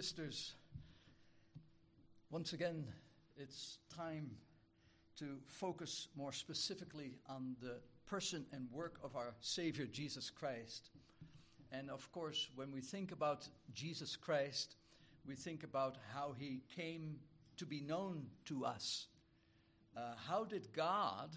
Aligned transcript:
Sisters, 0.00 0.54
once 2.30 2.54
again, 2.54 2.86
it's 3.36 3.80
time 3.94 4.30
to 5.18 5.36
focus 5.46 6.08
more 6.16 6.32
specifically 6.32 7.18
on 7.28 7.54
the 7.60 7.80
person 8.06 8.46
and 8.50 8.66
work 8.72 8.94
of 9.04 9.14
our 9.14 9.34
Savior 9.40 9.84
Jesus 9.84 10.30
Christ. 10.30 10.88
And 11.70 11.90
of 11.90 12.10
course, 12.12 12.48
when 12.54 12.72
we 12.72 12.80
think 12.80 13.12
about 13.12 13.46
Jesus 13.74 14.16
Christ, 14.16 14.76
we 15.26 15.34
think 15.34 15.64
about 15.64 15.98
how 16.14 16.32
he 16.32 16.62
came 16.74 17.16
to 17.58 17.66
be 17.66 17.82
known 17.82 18.24
to 18.46 18.64
us. 18.64 19.08
Uh, 19.94 20.14
how 20.26 20.44
did 20.44 20.72
God 20.72 21.36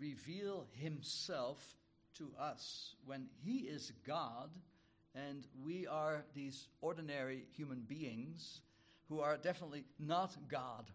reveal 0.00 0.66
himself 0.72 1.76
to 2.16 2.30
us 2.40 2.94
when 3.04 3.26
he 3.44 3.66
is 3.66 3.92
God? 4.06 4.48
And 5.14 5.46
we 5.64 5.86
are 5.86 6.24
these 6.34 6.68
ordinary 6.80 7.44
human 7.56 7.80
beings 7.80 8.60
who 9.08 9.20
are 9.20 9.36
definitely 9.36 9.84
not 9.98 10.36
God. 10.48 10.90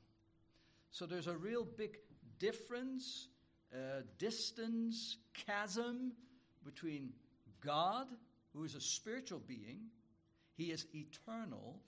So 0.92 1.06
there's 1.06 1.28
a 1.28 1.36
real 1.36 1.66
big 1.66 1.98
difference, 2.40 3.28
uh, 3.74 4.02
distance, 4.20 5.18
chasm 5.34 6.14
between 6.64 7.10
God, 7.62 8.08
who 8.54 8.64
is 8.64 8.76
a 8.76 8.82
spiritual 8.82 9.42
being, 9.48 9.80
He 10.56 10.72
is 10.72 10.86
eternal, 10.94 11.80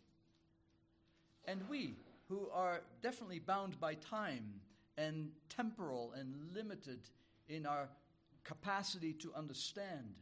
and 1.48 1.62
we, 1.70 1.96
who 2.28 2.50
are 2.52 2.82
definitely 3.04 3.40
bound 3.40 3.80
by 3.80 3.94
time 3.96 4.62
and 4.98 5.30
temporal 5.50 6.14
and 6.14 6.34
limited 6.54 7.00
in 7.48 7.66
our 7.66 7.90
capacity 8.44 9.14
to 9.14 9.34
understand 9.36 10.16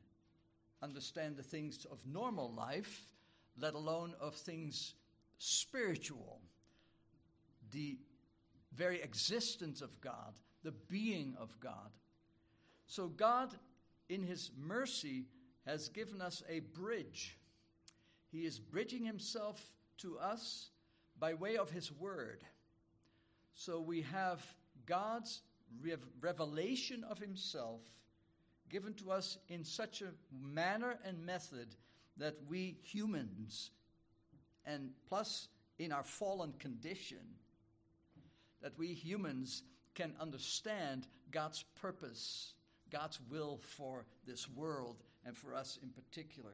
understand 0.84 1.38
the 1.38 1.44
things 1.44 1.86
of 1.90 1.98
normal 2.06 2.54
life, 2.54 3.08
let 3.58 3.74
alone 3.74 4.14
of 4.20 4.36
things 4.36 4.96
spiritual. 5.38 6.42
The 7.72 7.98
very 8.76 9.02
existence 9.02 9.82
of 9.82 10.02
God, 10.02 10.34
the 10.64 10.74
being 10.90 11.36
of 11.40 11.58
God. 11.60 11.92
So, 12.86 13.08
God, 13.08 13.54
in 14.10 14.24
His 14.24 14.52
mercy, 14.58 15.26
has 15.66 15.88
given 15.90 16.22
us 16.22 16.44
a 16.50 16.60
bridge. 16.60 17.38
He 18.32 18.46
is 18.46 18.60
bridging 18.60 19.06
Himself 19.06 19.62
to 20.00 20.18
us 20.20 20.70
by 21.18 21.34
way 21.34 21.58
of 21.58 21.70
His 21.70 21.92
Word. 21.92 22.44
So, 23.54 23.80
we 23.80 24.02
have 24.02 24.44
God's 24.86 25.42
revelation 26.22 27.04
of 27.10 27.20
Himself 27.20 27.82
given 28.74 28.96
to 28.96 29.12
us 29.12 29.38
in 29.50 29.64
such 29.64 30.02
a 30.02 30.08
manner 30.42 30.98
and 31.06 31.24
method 31.24 31.68
that 32.18 32.36
we 32.50 32.76
humans, 32.82 33.70
and 34.66 34.90
plus 35.08 35.48
in 35.78 35.92
our 35.92 36.04
fallen 36.04 36.52
condition, 36.58 37.20
that 38.64 38.76
we 38.76 38.88
humans 38.88 39.62
can 39.94 40.12
understand 40.20 41.06
God's 41.30 41.64
purpose, 41.80 42.56
God's 42.92 43.20
will 43.30 43.60
for 43.62 44.08
this 44.26 44.50
world, 44.50 45.04
and 45.24 45.38
for 45.38 45.54
us 45.54 45.78
in 45.84 45.90
particular. 45.90 46.54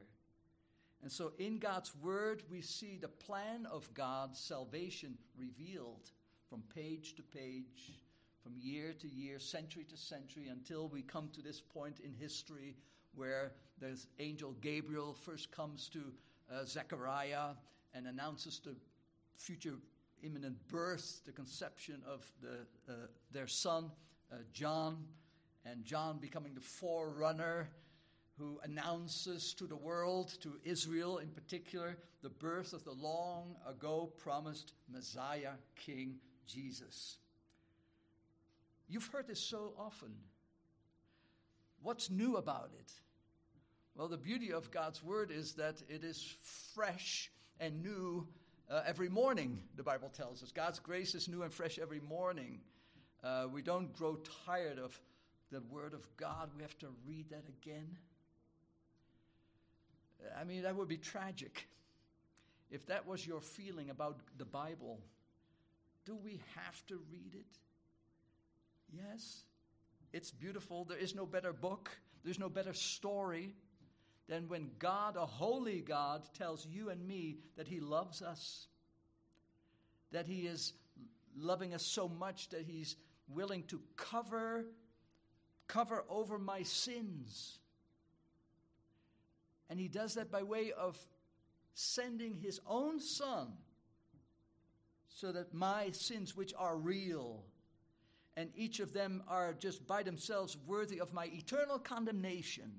And 1.02 1.10
so, 1.10 1.32
in 1.38 1.58
God's 1.58 1.94
Word, 2.02 2.42
we 2.50 2.60
see 2.60 2.98
the 3.00 3.08
plan 3.08 3.64
of 3.64 3.92
God's 3.94 4.38
salvation 4.38 5.16
revealed 5.38 6.10
from 6.50 6.62
page 6.74 7.14
to 7.14 7.22
page 7.22 7.94
from 8.42 8.54
year 8.58 8.94
to 9.00 9.08
year, 9.08 9.38
century 9.38 9.84
to 9.84 9.96
century, 9.96 10.48
until 10.48 10.88
we 10.88 11.02
come 11.02 11.28
to 11.34 11.42
this 11.42 11.60
point 11.60 12.00
in 12.00 12.12
history 12.12 12.76
where 13.14 13.52
the 13.80 13.98
angel 14.18 14.54
Gabriel 14.60 15.14
first 15.14 15.50
comes 15.50 15.88
to 15.88 16.00
uh, 16.52 16.64
Zechariah 16.64 17.54
and 17.94 18.06
announces 18.06 18.60
the 18.60 18.74
future 19.36 19.74
imminent 20.22 20.56
birth, 20.68 21.22
the 21.24 21.32
conception 21.32 22.02
of 22.06 22.30
the, 22.40 22.92
uh, 22.92 22.96
their 23.32 23.46
son, 23.46 23.90
uh, 24.32 24.36
John, 24.52 25.04
and 25.64 25.84
John 25.84 26.18
becoming 26.18 26.54
the 26.54 26.60
forerunner 26.60 27.68
who 28.38 28.58
announces 28.64 29.52
to 29.54 29.66
the 29.66 29.76
world, 29.76 30.32
to 30.40 30.58
Israel 30.64 31.18
in 31.18 31.28
particular, 31.28 31.98
the 32.22 32.30
birth 32.30 32.72
of 32.72 32.84
the 32.84 32.92
long 32.92 33.54
ago 33.68 34.12
promised 34.16 34.72
Messiah, 34.90 35.52
King 35.76 36.16
Jesus. 36.46 37.18
You've 38.90 39.06
heard 39.06 39.28
this 39.28 39.40
so 39.40 39.72
often. 39.78 40.12
What's 41.82 42.10
new 42.10 42.36
about 42.36 42.70
it? 42.78 42.92
Well, 43.94 44.08
the 44.08 44.16
beauty 44.16 44.52
of 44.52 44.70
God's 44.70 45.02
word 45.02 45.30
is 45.30 45.54
that 45.54 45.76
it 45.88 46.02
is 46.02 46.36
fresh 46.74 47.30
and 47.60 47.82
new 47.82 48.26
uh, 48.68 48.82
every 48.86 49.08
morning, 49.08 49.60
the 49.76 49.82
Bible 49.82 50.08
tells 50.08 50.42
us. 50.42 50.50
God's 50.52 50.80
grace 50.80 51.14
is 51.14 51.28
new 51.28 51.42
and 51.42 51.52
fresh 51.52 51.78
every 51.78 52.00
morning. 52.00 52.60
Uh, 53.22 53.46
we 53.52 53.62
don't 53.62 53.92
grow 53.96 54.18
tired 54.44 54.78
of 54.78 54.98
the 55.52 55.60
word 55.70 55.94
of 55.94 56.06
God. 56.16 56.50
We 56.56 56.62
have 56.62 56.78
to 56.78 56.88
read 57.06 57.30
that 57.30 57.44
again. 57.48 57.96
I 60.38 60.44
mean, 60.44 60.62
that 60.62 60.76
would 60.76 60.88
be 60.88 60.98
tragic. 60.98 61.66
If 62.70 62.86
that 62.86 63.06
was 63.06 63.26
your 63.26 63.40
feeling 63.40 63.90
about 63.90 64.18
the 64.36 64.44
Bible, 64.44 65.00
do 66.04 66.16
we 66.16 66.40
have 66.56 66.86
to 66.86 67.00
read 67.10 67.34
it? 67.34 67.58
Yes, 68.92 69.42
it's 70.12 70.30
beautiful. 70.30 70.84
There 70.84 70.98
is 70.98 71.14
no 71.14 71.26
better 71.26 71.52
book, 71.52 71.90
there's 72.24 72.38
no 72.38 72.48
better 72.48 72.72
story 72.72 73.54
than 74.28 74.48
when 74.48 74.70
God, 74.78 75.16
a 75.16 75.26
holy 75.26 75.80
God, 75.80 76.22
tells 76.34 76.66
you 76.66 76.90
and 76.90 77.06
me 77.06 77.38
that 77.56 77.66
He 77.66 77.80
loves 77.80 78.22
us, 78.22 78.68
that 80.12 80.26
He 80.26 80.46
is 80.46 80.72
loving 81.36 81.74
us 81.74 81.84
so 81.84 82.08
much 82.08 82.48
that 82.50 82.64
He's 82.66 82.96
willing 83.28 83.64
to 83.64 83.80
cover 83.96 84.66
cover 85.70 86.04
over 86.08 86.38
my 86.38 86.62
sins. 86.64 87.58
And 89.68 89.78
he 89.78 89.88
does 89.88 90.14
that 90.14 90.30
by 90.30 90.42
way 90.42 90.72
of 90.72 90.98
sending 91.74 92.34
his 92.34 92.60
own 92.66 92.98
son 92.98 93.52
so 95.08 95.30
that 95.32 95.54
my 95.54 95.90
sins, 95.92 96.36
which 96.36 96.52
are 96.58 96.76
real, 96.76 97.44
and 98.36 98.50
each 98.54 98.80
of 98.80 98.92
them 98.92 99.22
are 99.28 99.52
just 99.52 99.86
by 99.86 100.02
themselves 100.02 100.56
worthy 100.66 101.00
of 101.00 101.12
my 101.12 101.26
eternal 101.26 101.78
condemnation. 101.78 102.70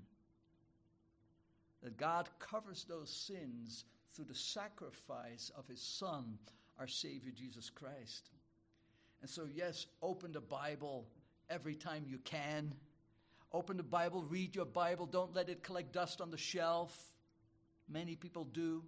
That 1.84 1.98
God 1.98 2.30
covers 2.40 2.86
those 2.88 3.10
sins 3.10 3.86
through 4.14 4.26
the 4.26 4.36
sacrifice 4.36 5.52
of 5.58 5.68
His 5.68 5.82
Son, 5.82 6.38
our 6.80 6.88
Savior 6.88 7.32
Jesus 7.36 7.70
Christ. 7.70 8.30
And 9.22 9.30
so, 9.30 9.48
yes, 9.54 9.88
open 10.02 10.32
the 10.32 10.42
Bible 10.42 11.08
every 11.50 11.76
time 11.76 12.06
you 12.08 12.18
can. 12.20 12.74
Open 13.54 13.78
the 13.78 13.84
Bible, 13.84 14.24
read 14.24 14.56
your 14.56 14.66
Bible, 14.66 15.06
don't 15.06 15.36
let 15.36 15.50
it 15.50 15.64
collect 15.64 15.92
dust 15.92 16.22
on 16.22 16.32
the 16.32 16.38
shelf. 16.38 17.14
Many 17.90 18.16
people 18.16 18.46
do 18.46 18.84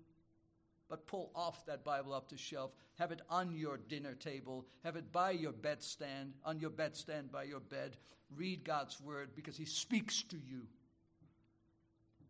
but 0.93 1.07
pull 1.07 1.31
off 1.33 1.65
that 1.65 1.83
Bible 1.83 2.13
up 2.13 2.29
the 2.29 2.37
shelf. 2.37 2.69
Have 2.99 3.11
it 3.11 3.23
on 3.27 3.55
your 3.55 3.77
dinner 3.77 4.13
table. 4.13 4.67
Have 4.83 4.95
it 4.95 5.11
by 5.11 5.31
your 5.31 5.51
bedstand, 5.51 6.33
on 6.45 6.59
your 6.59 6.69
bedstand 6.69 7.31
by 7.31 7.45
your 7.45 7.61
bed. 7.61 7.97
Read 8.35 8.63
God's 8.63 9.01
word 9.01 9.29
because 9.35 9.57
He 9.57 9.65
speaks 9.65 10.21
to 10.21 10.35
you. 10.35 10.67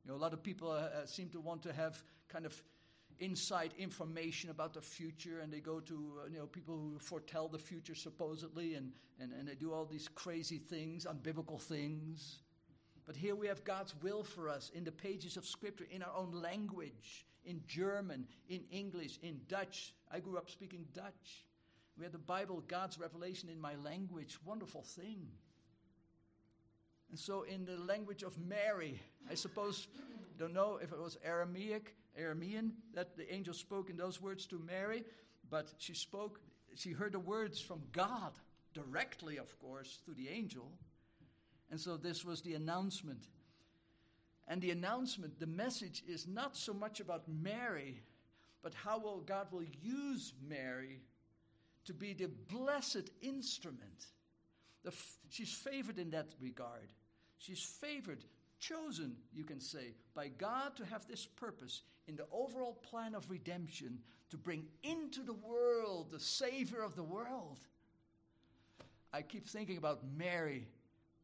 You 0.05 0.11
know, 0.11 0.15
a 0.15 0.21
lot 0.23 0.31
of 0.31 0.41
people 0.41 0.71
uh, 0.71 0.75
uh, 0.75 1.05
seem 1.05 1.27
to 1.31 1.41
want 1.41 1.61
to 1.63 1.73
have 1.73 2.01
kind 2.29 2.45
of 2.45 2.63
inside 3.19 3.73
information 3.77 4.49
about 4.49 4.73
the 4.73 4.81
future, 4.81 5.41
and 5.41 5.51
they 5.51 5.59
go 5.59 5.81
to 5.81 6.13
uh, 6.23 6.29
you 6.31 6.37
know 6.37 6.45
people 6.45 6.77
who 6.77 6.99
foretell 6.99 7.49
the 7.49 7.59
future 7.59 7.95
supposedly, 7.95 8.75
and, 8.75 8.93
and, 9.19 9.33
and 9.33 9.45
they 9.45 9.55
do 9.55 9.73
all 9.73 9.83
these 9.83 10.07
crazy 10.15 10.57
things, 10.57 11.05
unbiblical 11.05 11.59
things. 11.59 12.42
But 13.05 13.15
here 13.15 13.35
we 13.35 13.47
have 13.47 13.63
God's 13.63 13.93
will 14.01 14.23
for 14.23 14.49
us 14.49 14.71
in 14.73 14.83
the 14.83 14.91
pages 14.91 15.35
of 15.37 15.45
Scripture, 15.45 15.87
in 15.91 16.01
our 16.01 16.15
own 16.15 16.31
language, 16.31 17.25
in 17.45 17.61
German, 17.67 18.25
in 18.47 18.61
English, 18.71 19.19
in 19.21 19.41
Dutch. 19.47 19.93
I 20.11 20.19
grew 20.19 20.37
up 20.37 20.49
speaking 20.49 20.85
Dutch. 20.93 21.45
We 21.97 22.05
had 22.05 22.13
the 22.13 22.17
Bible, 22.17 22.63
God's 22.67 22.97
revelation 22.97 23.49
in 23.49 23.59
my 23.59 23.75
language. 23.75 24.37
Wonderful 24.45 24.83
thing. 24.83 25.27
And 27.09 27.19
so, 27.19 27.43
in 27.43 27.65
the 27.65 27.77
language 27.77 28.23
of 28.23 28.39
Mary, 28.39 28.99
I 29.29 29.35
suppose, 29.35 29.87
don't 30.39 30.53
know 30.53 30.79
if 30.81 30.91
it 30.91 30.99
was 30.99 31.17
Aramaic, 31.23 31.95
Aramean, 32.19 32.71
that 32.93 33.15
the 33.15 33.31
angel 33.31 33.53
spoke 33.53 33.89
in 33.89 33.97
those 33.97 34.21
words 34.21 34.47
to 34.47 34.59
Mary, 34.59 35.03
but 35.49 35.73
she 35.77 35.93
spoke, 35.93 36.39
she 36.75 36.91
heard 36.91 37.11
the 37.11 37.19
words 37.19 37.59
from 37.59 37.81
God 37.91 38.31
directly, 38.73 39.37
of 39.37 39.59
course, 39.59 39.99
through 40.03 40.15
the 40.15 40.29
angel. 40.29 40.71
And 41.73 41.81
so, 41.81 41.97
this 41.97 42.23
was 42.23 42.43
the 42.43 42.53
announcement 42.53 43.25
and 44.47 44.61
the 44.61 44.71
announcement, 44.71 45.39
the 45.39 45.47
message 45.47 46.03
is 46.07 46.27
not 46.27 46.57
so 46.57 46.73
much 46.73 46.99
about 46.99 47.23
Mary, 47.27 48.03
but 48.61 48.73
how 48.73 48.99
will 48.99 49.21
God 49.21 49.47
will 49.51 49.65
use 49.81 50.33
Mary 50.47 50.99
to 51.85 51.93
be 51.93 52.13
the 52.13 52.29
blessed 52.49 53.09
instrument. 53.21 54.07
The 54.83 54.91
f- 54.91 55.17
she's 55.29 55.51
favored 55.51 55.97
in 55.97 56.11
that 56.11 56.27
regard. 56.39 56.91
She's 57.37 57.63
favored, 57.63 58.25
chosen, 58.59 59.15
you 59.33 59.43
can 59.43 59.59
say, 59.59 59.95
by 60.13 60.27
God 60.27 60.75
to 60.77 60.85
have 60.85 61.07
this 61.07 61.25
purpose 61.25 61.81
in 62.07 62.15
the 62.15 62.27
overall 62.31 62.73
plan 62.73 63.15
of 63.15 63.29
redemption 63.29 63.99
to 64.29 64.37
bring 64.37 64.65
into 64.83 65.23
the 65.23 65.33
world 65.33 66.11
the 66.11 66.19
Savior 66.19 66.83
of 66.83 66.95
the 66.95 67.03
world. 67.03 67.59
I 69.13 69.21
keep 69.21 69.47
thinking 69.47 69.77
about 69.77 70.01
Mary. 70.17 70.67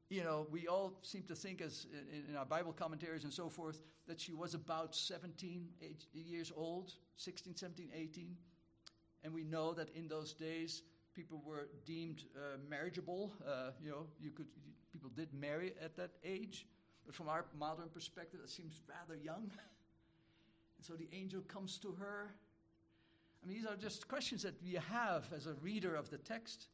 You 0.10 0.24
know, 0.24 0.48
we 0.50 0.68
all 0.68 0.94
seem 1.04 1.24
to 1.24 1.36
think, 1.36 1.62
as 1.62 1.86
in, 1.94 2.32
in 2.32 2.36
our 2.36 2.46
Bible 2.46 2.74
commentaries 2.74 3.24
and 3.24 3.34
so 3.34 3.48
forth, 3.48 3.84
that 4.08 4.20
she 4.20 4.34
was 4.34 4.56
about 4.56 4.96
17 4.96 5.68
years 6.14 6.52
old, 6.56 6.94
16, 7.18 7.56
17, 7.56 7.90
18. 7.94 8.36
And 9.24 9.34
we 9.34 9.44
know 9.44 9.74
that 9.74 9.90
in 9.96 10.08
those 10.08 10.34
days, 10.34 10.82
people 11.14 11.44
were 11.46 11.68
deemed 11.86 12.24
uh, 12.36 12.58
marriageable. 12.68 13.34
Uh, 13.46 13.72
you 13.82 13.90
know, 13.90 14.08
you 14.20 14.32
could 14.32 14.48
people 14.92 15.12
did 15.16 15.32
marry 15.34 15.74
at 15.84 15.96
that 15.96 16.12
age, 16.24 16.66
but 17.06 17.14
from 17.14 17.30
our 17.30 17.46
modern 17.58 17.90
perspective, 17.90 18.40
that 18.42 18.50
seems 18.50 18.82
rather 18.88 19.20
young. 19.22 19.44
and 20.78 20.86
so 20.86 20.94
the 20.94 21.08
angel 21.14 21.42
comes 21.42 21.78
to 21.78 21.92
her. 22.00 22.32
I 23.44 23.48
mean, 23.48 23.58
these 23.58 23.68
are 23.68 23.76
just 23.76 24.08
questions 24.08 24.42
that 24.44 24.56
we 24.64 24.74
have 24.74 25.32
as 25.36 25.46
a 25.46 25.54
reader 25.62 25.96
of 25.96 26.10
the 26.10 26.18
text. 26.18 26.68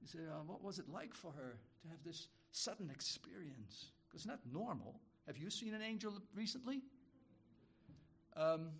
You 0.00 0.08
say, 0.08 0.18
uh, 0.20 0.42
what 0.46 0.62
was 0.62 0.78
it 0.78 0.88
like 0.88 1.14
for 1.14 1.32
her 1.32 1.58
to 1.82 1.88
have 1.88 1.98
this 2.04 2.28
sudden 2.52 2.90
experience? 2.90 3.86
It's 4.14 4.26
not 4.26 4.38
normal. 4.52 5.00
Have 5.26 5.38
you 5.38 5.50
seen 5.50 5.74
an 5.74 5.82
angel 5.82 6.12
recently? 6.34 6.82
Um, 8.36 8.70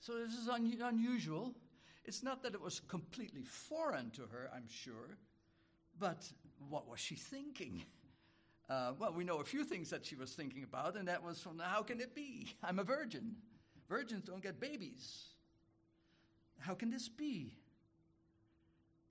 so 0.00 0.18
this 0.18 0.34
is 0.34 0.48
un- 0.48 0.76
unusual. 0.82 1.54
It's 2.04 2.22
not 2.22 2.42
that 2.42 2.54
it 2.54 2.60
was 2.60 2.80
completely 2.80 3.44
foreign 3.44 4.10
to 4.10 4.22
her, 4.22 4.50
I'm 4.54 4.68
sure, 4.68 5.16
but 5.98 6.24
what 6.68 6.88
was 6.88 7.00
she 7.00 7.14
thinking? 7.14 7.82
Uh, 8.68 8.92
well, 8.98 9.12
we 9.12 9.24
know 9.24 9.38
a 9.38 9.44
few 9.44 9.64
things 9.64 9.90
that 9.90 10.04
she 10.04 10.16
was 10.16 10.32
thinking 10.32 10.64
about, 10.64 10.96
and 10.96 11.06
that 11.08 11.22
was 11.22 11.40
from 11.40 11.58
how 11.58 11.82
can 11.82 12.00
it 12.00 12.14
be? 12.14 12.48
I'm 12.62 12.78
a 12.78 12.84
virgin. 12.84 13.36
Virgins 13.88 14.24
don't 14.24 14.42
get 14.42 14.58
babies. 14.58 15.26
How 16.58 16.74
can 16.74 16.90
this 16.90 17.08
be? 17.08 17.52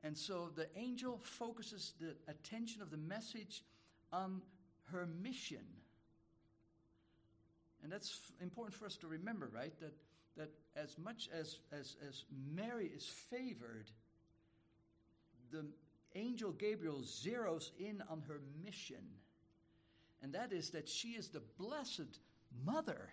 And 0.03 0.17
so 0.17 0.49
the 0.55 0.67
angel 0.75 1.19
focuses 1.21 1.93
the 1.99 2.15
attention 2.27 2.81
of 2.81 2.89
the 2.89 2.97
message 2.97 3.63
on 4.11 4.41
her 4.91 5.07
mission. 5.21 5.65
And 7.83 7.91
that's 7.91 8.31
important 8.41 8.75
for 8.75 8.85
us 8.85 8.97
to 8.97 9.07
remember, 9.07 9.49
right? 9.53 9.73
That 9.79 9.93
that 10.37 10.49
as 10.75 10.97
much 10.97 11.29
as, 11.33 11.59
as, 11.71 11.95
as 12.07 12.23
Mary 12.53 12.91
is 12.95 13.05
favored, 13.05 13.91
the 15.51 15.65
angel 16.15 16.51
Gabriel 16.51 17.01
zeroes 17.01 17.71
in 17.79 18.01
on 18.09 18.21
her 18.27 18.41
mission. 18.63 19.03
And 20.21 20.33
that 20.33 20.53
is 20.53 20.69
that 20.71 20.87
she 20.87 21.09
is 21.09 21.29
the 21.29 21.41
blessed 21.57 22.19
mother 22.65 23.09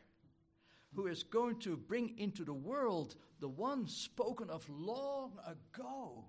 who 0.95 1.07
is 1.07 1.23
going 1.23 1.59
to 1.61 1.77
bring 1.77 2.19
into 2.19 2.45
the 2.45 2.55
world 2.55 3.15
the 3.41 3.49
one 3.49 3.87
spoken 3.87 4.51
of 4.51 4.69
long 4.69 5.33
ago. 5.47 6.25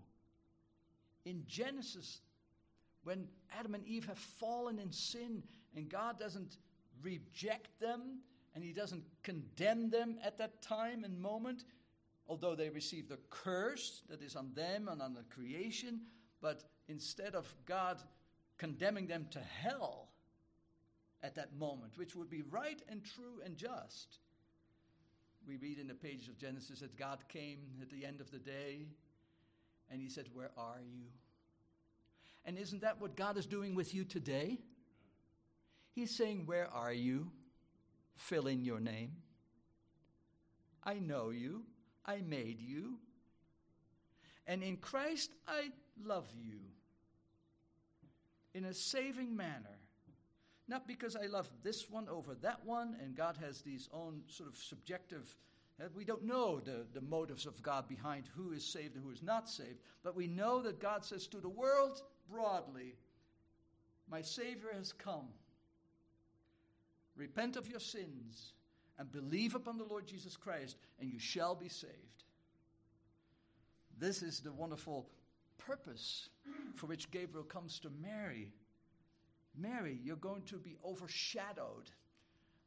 In 1.25 1.43
Genesis, 1.47 2.21
when 3.03 3.27
Adam 3.57 3.75
and 3.75 3.85
Eve 3.85 4.05
have 4.05 4.17
fallen 4.17 4.79
in 4.79 4.91
sin 4.91 5.43
and 5.75 5.89
God 5.89 6.19
doesn't 6.19 6.57
reject 7.01 7.79
them, 7.79 8.19
and 8.55 8.63
he 8.63 8.73
doesn't 8.73 9.03
condemn 9.23 9.89
them 9.89 10.17
at 10.23 10.37
that 10.39 10.61
time 10.61 11.03
and 11.03 11.19
moment, 11.19 11.63
although 12.27 12.55
they 12.55 12.69
receive 12.69 13.07
the 13.07 13.19
curse 13.29 14.03
that 14.09 14.21
is 14.21 14.35
on 14.35 14.51
them 14.53 14.87
and 14.87 15.01
on 15.01 15.13
the 15.13 15.23
creation. 15.23 16.01
But 16.41 16.63
instead 16.87 17.35
of 17.35 17.53
God 17.65 18.01
condemning 18.57 19.07
them 19.07 19.27
to 19.31 19.39
hell 19.39 20.09
at 21.21 21.35
that 21.35 21.55
moment, 21.57 21.97
which 21.97 22.15
would 22.15 22.29
be 22.29 22.43
right 22.49 22.81
and 22.89 23.03
true 23.03 23.41
and 23.43 23.57
just, 23.57 24.19
we 25.47 25.57
read 25.57 25.79
in 25.79 25.87
the 25.87 25.93
pages 25.93 26.27
of 26.27 26.37
Genesis 26.37 26.79
that 26.79 26.97
God 26.97 27.19
came 27.27 27.59
at 27.81 27.89
the 27.89 28.05
end 28.05 28.21
of 28.21 28.31
the 28.31 28.39
day 28.39 28.87
and 29.91 30.01
he 30.01 30.09
said, 30.09 30.27
Where 30.33 30.51
are 30.57 30.79
you? 30.81 31.05
And 32.45 32.57
isn't 32.57 32.81
that 32.81 33.01
what 33.01 33.15
God 33.15 33.37
is 33.37 33.45
doing 33.45 33.75
with 33.75 33.93
you 33.93 34.03
today? 34.03 34.59
He's 35.91 36.15
saying, 36.15 36.43
Where 36.45 36.67
are 36.73 36.93
you? 36.93 37.31
fill 38.19 38.47
in 38.47 38.63
your 38.63 38.79
name. 38.79 39.13
I 40.83 40.95
know 40.95 41.29
you. 41.29 41.63
I 42.05 42.21
made 42.21 42.61
you. 42.61 42.97
And 44.45 44.63
in 44.63 44.77
Christ, 44.77 45.31
I 45.47 45.69
love 46.03 46.27
you 46.35 46.59
in 48.53 48.65
a 48.65 48.73
saving 48.73 49.35
manner. 49.35 49.77
Not 50.67 50.87
because 50.87 51.15
I 51.15 51.25
love 51.25 51.49
this 51.63 51.89
one 51.89 52.07
over 52.09 52.35
that 52.35 52.65
one, 52.65 52.95
and 53.01 53.15
God 53.15 53.37
has 53.41 53.61
these 53.61 53.89
own 53.93 54.21
sort 54.27 54.49
of 54.49 54.55
subjective, 54.55 55.35
we 55.95 56.03
don't 56.03 56.23
know 56.23 56.59
the, 56.59 56.85
the 56.93 57.01
motives 57.01 57.45
of 57.45 57.61
God 57.61 57.87
behind 57.87 58.29
who 58.35 58.51
is 58.51 58.65
saved 58.65 58.95
and 58.95 59.03
who 59.03 59.11
is 59.11 59.23
not 59.23 59.49
saved, 59.49 59.79
but 60.03 60.15
we 60.15 60.27
know 60.27 60.61
that 60.61 60.81
God 60.81 61.05
says 61.05 61.27
to 61.27 61.37
the 61.37 61.49
world 61.49 62.01
broadly, 62.29 62.95
My 64.09 64.21
Savior 64.21 64.69
has 64.75 64.91
come. 64.91 65.29
Repent 67.15 67.55
of 67.55 67.67
your 67.67 67.79
sins 67.79 68.53
and 68.97 69.11
believe 69.11 69.55
upon 69.55 69.77
the 69.77 69.85
Lord 69.85 70.05
Jesus 70.05 70.35
Christ, 70.35 70.77
and 70.99 71.09
you 71.09 71.19
shall 71.19 71.55
be 71.55 71.69
saved. 71.69 71.93
This 73.97 74.21
is 74.21 74.39
the 74.39 74.51
wonderful 74.51 75.09
purpose 75.57 76.29
for 76.75 76.87
which 76.87 77.11
Gabriel 77.11 77.45
comes 77.45 77.79
to 77.79 77.89
Mary. 78.01 78.51
Mary, 79.57 79.99
you're 80.03 80.15
going 80.15 80.43
to 80.43 80.57
be 80.57 80.75
overshadowed. 80.85 81.91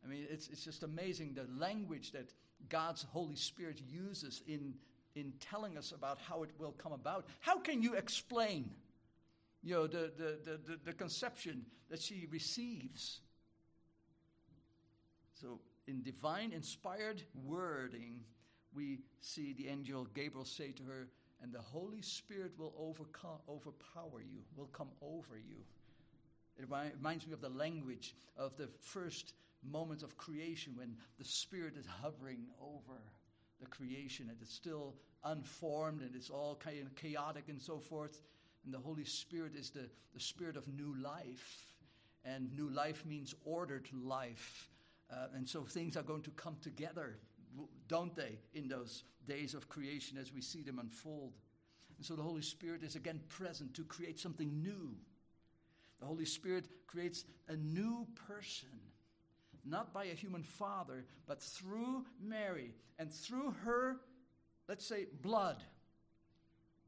I 0.05 0.09
mean, 0.09 0.27
it's, 0.31 0.49
it's 0.49 0.65
just 0.65 0.83
amazing 0.83 1.35
the 1.35 1.47
language 1.61 2.13
that 2.13 2.33
God's 2.69 3.05
Holy 3.13 3.37
Spirit 3.37 3.81
uses 3.89 4.43
in, 4.47 4.75
in 5.15 5.33
telling 5.41 5.79
us 5.79 5.93
about 5.93 6.19
how 6.19 6.43
it 6.43 6.51
will 6.59 6.73
come 6.73 6.93
about. 6.93 7.27
How 7.41 7.59
can 7.59 7.83
you 7.83 7.95
explain 7.95 8.71
you 9.63 9.75
know, 9.75 9.87
the, 9.87 10.13
the, 10.17 10.39
the, 10.45 10.79
the, 10.85 10.93
conception 10.93 11.65
that 11.89 12.01
she 12.01 12.27
receives? 12.31 13.21
So, 15.41 15.61
in 15.87 16.03
divine 16.03 16.53
inspired 16.53 17.23
wording, 17.45 18.21
we 18.75 19.01
see 19.21 19.53
the 19.53 19.69
angel 19.69 20.07
Gabriel 20.15 20.45
say 20.45 20.73
to 20.73 20.83
her, 20.85 21.09
and 21.43 21.53
the 21.53 21.61
Holy 21.61 22.03
Spirit 22.03 22.53
will 22.57 22.73
overcome, 22.79 23.39
overpower 23.49 24.21
you, 24.21 24.41
will 24.57 24.67
come 24.67 24.89
over 25.01 25.37
you. 25.37 25.57
It 26.57 26.67
reminds 26.69 27.27
me 27.27 27.33
of 27.33 27.41
the 27.41 27.49
language 27.49 28.15
of 28.37 28.57
the 28.57 28.69
first 28.81 29.35
moments 29.63 30.03
of 30.03 30.17
creation 30.17 30.75
when 30.77 30.97
the 31.19 31.25
Spirit 31.25 31.75
is 31.77 31.87
hovering 31.87 32.47
over 32.61 33.01
the 33.61 33.67
creation 33.67 34.29
and 34.29 34.39
it's 34.41 34.55
still 34.55 34.95
unformed 35.25 36.03
and 36.03 36.15
it's 36.15 36.31
all 36.31 36.57
kind 36.57 36.81
of 36.85 36.95
chaotic 36.95 37.45
and 37.49 37.61
so 37.61 37.79
forth. 37.79 38.21
And 38.65 38.75
the 38.75 38.79
Holy 38.79 39.05
Spirit 39.05 39.55
is 39.57 39.71
the, 39.71 39.89
the 40.15 40.21
spirit 40.21 40.57
of 40.57 40.69
new 40.69 40.95
life. 41.01 41.67
And 42.25 42.53
new 42.53 42.71
life 42.71 43.05
means 43.05 43.35
ordered 43.45 43.89
life. 43.93 44.69
Uh, 45.11 45.27
and 45.35 45.49
so 45.49 45.63
things 45.63 45.97
are 45.97 46.03
going 46.03 46.23
to 46.23 46.31
come 46.31 46.57
together, 46.63 47.19
don't 47.89 48.15
they, 48.15 48.39
in 48.55 48.69
those 48.69 49.05
days 49.27 49.55
of 49.55 49.69
creation 49.69 50.17
as 50.19 50.33
we 50.33 50.41
see 50.41 50.63
them 50.63 50.79
unfold. 50.79 51.33
And 51.97 52.07
so 52.07 52.15
the 52.15 52.23
Holy 52.23 52.43
Spirit 52.43 52.83
is 52.83 52.97
again 52.97 53.21
present 53.29 53.75
to 53.75 53.85
create 53.85 54.19
something 54.19 54.63
new. 54.63 54.95
The 56.01 56.07
Holy 56.07 56.25
Spirit 56.25 56.67
creates 56.87 57.25
a 57.49 57.57
new 57.57 58.07
person, 58.29 58.69
not 59.65 59.93
by 59.93 60.05
a 60.05 60.15
human 60.15 60.43
father, 60.43 61.05
but 61.27 61.41
through 61.41 62.05
Mary 62.21 62.75
and 62.99 63.11
through 63.13 63.55
her, 63.65 63.97
let's 64.69 64.87
say, 64.87 65.07
blood. 65.23 65.63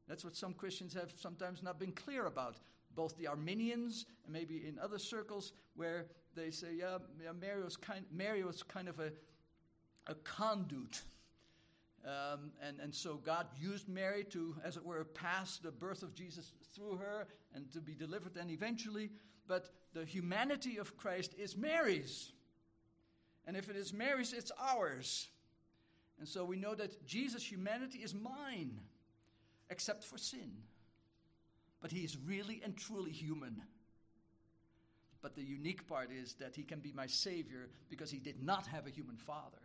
That's 0.07 0.23
what 0.23 0.35
some 0.35 0.53
Christians 0.53 0.93
have 0.93 1.11
sometimes 1.17 1.63
not 1.63 1.79
been 1.79 1.91
clear 1.91 2.25
about. 2.25 2.57
Both 2.95 3.17
the 3.17 3.27
Arminians 3.27 4.05
and 4.23 4.33
maybe 4.33 4.65
in 4.67 4.79
other 4.79 4.99
circles 4.99 5.51
where 5.75 6.05
they 6.35 6.51
say, 6.51 6.67
yeah, 6.77 6.97
Mary, 7.39 7.63
was 7.63 7.75
kind, 7.75 8.05
Mary 8.11 8.43
was 8.43 8.63
kind 8.63 8.87
of 8.87 8.99
a, 8.99 9.11
a 10.07 10.15
conduit. 10.15 11.01
Um, 12.05 12.51
and, 12.61 12.79
and 12.79 12.93
so 12.93 13.15
God 13.15 13.47
used 13.59 13.89
Mary 13.89 14.23
to, 14.25 14.55
as 14.63 14.77
it 14.77 14.85
were, 14.85 15.03
pass 15.03 15.57
the 15.57 15.71
birth 15.71 16.03
of 16.03 16.13
Jesus 16.13 16.53
through 16.73 16.97
her 16.97 17.27
and 17.53 17.71
to 17.71 17.81
be 17.81 17.95
delivered 17.95 18.37
and 18.37 18.51
eventually. 18.51 19.09
But 19.47 19.69
the 19.93 20.05
humanity 20.05 20.77
of 20.77 20.95
Christ 20.97 21.33
is 21.37 21.57
Mary's. 21.57 22.31
And 23.47 23.55
if 23.55 23.69
it 23.69 23.75
is 23.75 23.93
Mary's, 23.93 24.33
it's 24.33 24.51
ours. 24.59 25.27
And 26.19 26.27
so 26.27 26.45
we 26.45 26.57
know 26.57 26.75
that 26.75 27.05
Jesus' 27.05 27.49
humanity 27.49 27.99
is 27.99 28.13
mine, 28.13 28.79
except 29.69 30.03
for 30.03 30.17
sin. 30.17 30.51
But 31.81 31.91
he 31.91 31.99
is 31.99 32.17
really 32.17 32.61
and 32.63 32.75
truly 32.75 33.11
human. 33.11 33.61
But 35.21 35.35
the 35.35 35.43
unique 35.43 35.87
part 35.87 36.09
is 36.11 36.33
that 36.35 36.55
he 36.55 36.63
can 36.63 36.79
be 36.79 36.93
my 36.93 37.07
Savior 37.07 37.69
because 37.89 38.11
he 38.11 38.19
did 38.19 38.43
not 38.43 38.67
have 38.67 38.87
a 38.87 38.91
human 38.91 39.17
father. 39.17 39.61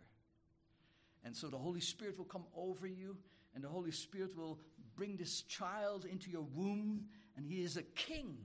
And 1.23 1.35
so 1.35 1.47
the 1.47 1.57
Holy 1.57 1.81
Spirit 1.81 2.17
will 2.17 2.25
come 2.25 2.45
over 2.55 2.87
you, 2.87 3.17
and 3.53 3.63
the 3.63 3.69
Holy 3.69 3.91
Spirit 3.91 4.35
will 4.35 4.59
bring 4.95 5.17
this 5.17 5.43
child 5.43 6.05
into 6.05 6.29
your 6.29 6.45
womb, 6.53 7.05
and 7.37 7.45
he 7.45 7.61
is 7.61 7.77
a 7.77 7.83
king. 7.83 8.37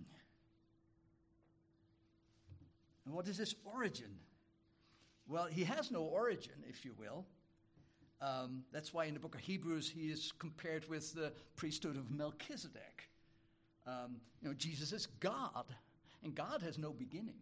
And 3.05 3.14
what 3.14 3.28
is 3.28 3.38
his 3.38 3.55
origin? 3.64 4.19
Well, 5.28 5.47
he 5.47 5.64
has 5.64 5.90
no 5.90 6.02
origin, 6.02 6.54
if 6.68 6.85
you 6.85 6.95
will. 6.99 7.26
Um, 8.21 8.64
that's 8.73 8.95
why 8.95 9.04
in 9.06 9.14
the 9.14 9.21
book 9.21 9.35
of 9.35 9.40
Hebrews 9.40 9.90
he 9.90 10.11
is 10.11 10.33
compared 10.38 10.88
with 10.88 11.12
the 11.14 11.33
priesthood 11.56 11.97
of 11.97 12.11
Melchizedek. 12.11 13.11
Um, 13.87 14.16
you 14.40 14.49
know, 14.49 14.54
Jesus 14.54 14.92
is 14.92 15.06
God, 15.21 15.66
and 16.23 16.35
God 16.35 16.62
has 16.62 16.78
no 16.78 16.92
beginning. 16.92 17.40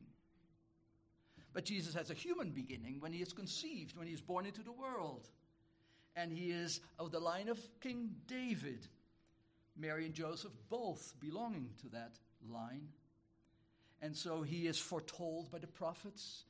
But 1.52 1.64
Jesus 1.64 1.94
has 1.94 2.10
a 2.10 2.14
human 2.14 2.50
beginning 2.50 2.96
when 2.98 3.12
he 3.12 3.22
is 3.22 3.32
conceived, 3.32 3.96
when 3.96 4.08
he 4.08 4.12
is 4.12 4.20
born 4.20 4.44
into 4.44 4.62
the 4.62 4.72
world. 4.72 5.28
And 6.16 6.32
he 6.32 6.50
is 6.50 6.80
of 6.98 7.12
the 7.12 7.20
line 7.20 7.48
of 7.48 7.58
King 7.80 8.10
David. 8.26 8.88
Mary 9.76 10.06
and 10.06 10.14
Joseph 10.14 10.52
both 10.68 11.14
belonging 11.20 11.70
to 11.82 11.88
that 11.90 12.18
line. 12.48 12.88
And 14.02 14.16
so 14.16 14.42
he 14.42 14.66
is 14.66 14.78
foretold 14.78 15.50
by 15.50 15.58
the 15.58 15.66
prophets. 15.66 16.44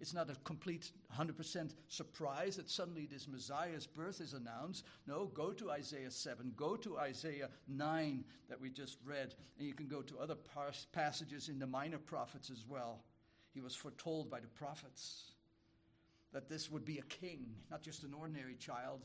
It's 0.00 0.14
not 0.14 0.30
a 0.30 0.34
complete 0.44 0.92
100% 1.14 1.74
surprise 1.88 2.56
that 2.56 2.70
suddenly 2.70 3.06
this 3.06 3.28
Messiah's 3.28 3.86
birth 3.86 4.22
is 4.22 4.32
announced. 4.32 4.86
No, 5.06 5.26
go 5.26 5.52
to 5.52 5.70
Isaiah 5.70 6.10
7, 6.10 6.52
go 6.56 6.74
to 6.76 6.98
Isaiah 6.98 7.50
9 7.68 8.24
that 8.48 8.60
we 8.60 8.70
just 8.70 8.96
read, 9.04 9.34
and 9.58 9.68
you 9.68 9.74
can 9.74 9.88
go 9.88 10.00
to 10.00 10.18
other 10.18 10.36
passages 10.92 11.50
in 11.50 11.58
the 11.58 11.66
minor 11.66 11.98
prophets 11.98 12.48
as 12.48 12.64
well. 12.66 13.04
He 13.52 13.60
was 13.60 13.74
foretold 13.74 14.30
by 14.30 14.40
the 14.40 14.48
prophets 14.48 15.32
that 16.32 16.48
this 16.48 16.70
would 16.70 16.86
be 16.86 16.98
a 16.98 17.02
king, 17.02 17.54
not 17.70 17.82
just 17.82 18.02
an 18.02 18.14
ordinary 18.14 18.54
child, 18.54 19.00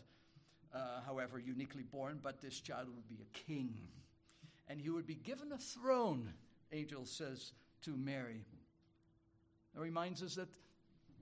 uh, 0.74 1.02
however 1.06 1.40
uniquely 1.40 1.84
born, 1.84 2.20
but 2.24 2.42
this 2.42 2.62
child 2.62 2.88
would 2.96 3.08
be 3.10 3.20
a 3.22 3.38
king. 3.38 3.76
And 4.70 4.80
he 4.80 4.90
would 4.90 5.08
be 5.08 5.16
given 5.16 5.52
a 5.52 5.58
throne, 5.58 6.34
angel 6.72 7.06
says 7.06 7.52
to 7.82 7.98
Mary. 7.98 8.46
That 9.74 9.82
reminds 9.82 10.24
us 10.24 10.36
that 10.36 10.48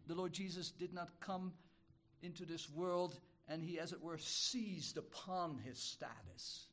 the 0.08 0.16
Lord 0.16 0.34
Jesus 0.34 0.72
did 0.72 0.94
not 0.94 1.10
come 1.20 1.54
into 2.22 2.46
this 2.46 2.70
world 2.70 3.20
and 3.48 3.62
he, 3.62 3.80
as 3.80 3.92
it 3.92 4.02
were, 4.02 4.18
seized 4.18 4.98
upon 4.98 5.60
his 5.66 5.78
status. 5.78 6.68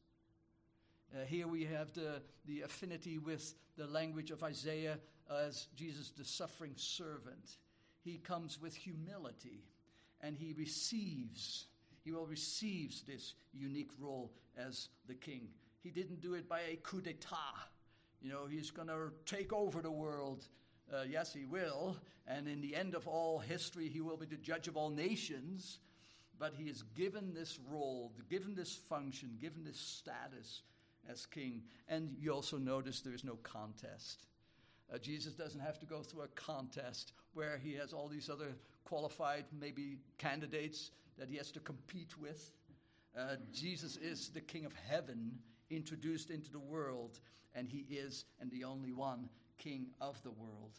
Uh, 1.12 1.25
here 1.26 1.49
we 1.49 1.64
have 1.64 1.92
the, 1.92 2.22
the 2.46 2.62
affinity 2.62 3.18
with 3.18 3.54
the 3.76 3.87
language 3.87 4.30
of 4.30 4.42
Isaiah 4.44 4.99
as 5.49 5.66
Jesus, 5.76 6.10
the 6.10 6.25
suffering 6.25 6.75
servant. 6.76 7.56
He 8.02 8.18
comes 8.18 8.60
with 8.60 8.75
humility 8.75 9.64
and 10.20 10.37
he 10.37 10.54
receives, 10.56 11.66
he 12.04 12.12
will 12.12 12.26
receives 12.26 13.02
this 13.02 13.34
unique 13.52 13.90
role 13.99 14.32
as 14.56 14.88
the 15.08 15.14
king. 15.14 15.49
He 15.82 15.90
didn't 15.90 16.20
do 16.20 16.34
it 16.34 16.49
by 16.49 16.60
a 16.60 16.76
coup 16.76 17.00
d'etat. 17.00 17.68
You 18.20 18.30
know, 18.30 18.46
he's 18.46 18.70
going 18.70 18.88
to 18.88 19.12
take 19.25 19.52
over 19.52 19.80
the 19.80 19.90
world. 19.90 20.46
Uh, 20.92 21.02
yes, 21.09 21.32
he 21.32 21.44
will. 21.44 21.97
And 22.26 22.49
in 22.49 22.61
the 22.61 22.75
end 22.75 22.94
of 22.94 23.06
all 23.06 23.38
history, 23.38 23.88
he 23.88 24.00
will 24.00 24.16
be 24.16 24.26
the 24.26 24.37
judge 24.37 24.68
of 24.68 24.76
all 24.76 24.90
nations. 24.90 25.78
But 26.38 26.54
he 26.56 26.64
is 26.64 26.82
given 26.94 27.35
this 27.35 27.59
role, 27.70 28.12
given 28.28 28.54
this 28.54 28.75
function, 28.75 29.37
given 29.40 29.64
this 29.64 29.78
status 29.78 30.62
as 31.09 31.26
king. 31.26 31.62
And 31.88 32.16
you 32.18 32.32
also 32.32 32.56
notice 32.56 33.00
there 33.00 33.14
is 33.14 33.25
no 33.25 33.37
contest. 33.42 34.26
Uh, 34.92 34.99
Jesus 34.99 35.35
doesn't 35.35 35.61
have 35.61 35.78
to 35.78 35.87
go 35.87 36.02
through 36.02 36.23
a 36.23 36.28
contest 36.28 37.12
where 37.35 37.59
he 37.62 37.75
has 37.75 37.92
all 37.92 38.09
these 38.09 38.28
other 38.28 38.56
qualified, 38.85 39.44
maybe 39.52 39.99
candidates 40.18 40.90
that 41.18 41.28
he 41.28 41.37
has 41.37 41.52
to 41.52 41.61
compete 41.61 42.18
with. 42.18 42.52
Uh, 43.16 43.37
Jesus 43.52 43.97
is 43.97 44.30
the 44.30 44.40
King 44.40 44.64
of 44.64 44.73
heaven 44.88 45.38
introduced 45.68 46.30
into 46.30 46.50
the 46.50 46.59
world, 46.59 47.20
and 47.54 47.68
he 47.68 47.87
is, 47.88 48.25
and 48.40 48.50
the 48.50 48.64
only 48.64 48.92
one, 48.92 49.28
King 49.60 49.86
of 50.00 50.20
the 50.22 50.30
world. 50.30 50.72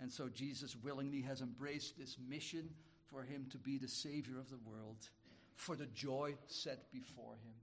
And 0.00 0.10
so 0.10 0.28
Jesus 0.28 0.74
willingly 0.82 1.20
has 1.22 1.40
embraced 1.40 1.96
this 1.96 2.16
mission 2.28 2.70
for 3.06 3.22
him 3.22 3.46
to 3.50 3.58
be 3.58 3.78
the 3.78 3.88
Savior 3.88 4.38
of 4.38 4.50
the 4.50 4.58
world 4.68 5.08
for 5.54 5.76
the 5.76 5.86
joy 5.86 6.34
set 6.48 6.90
before 6.90 7.34
him. 7.34 7.54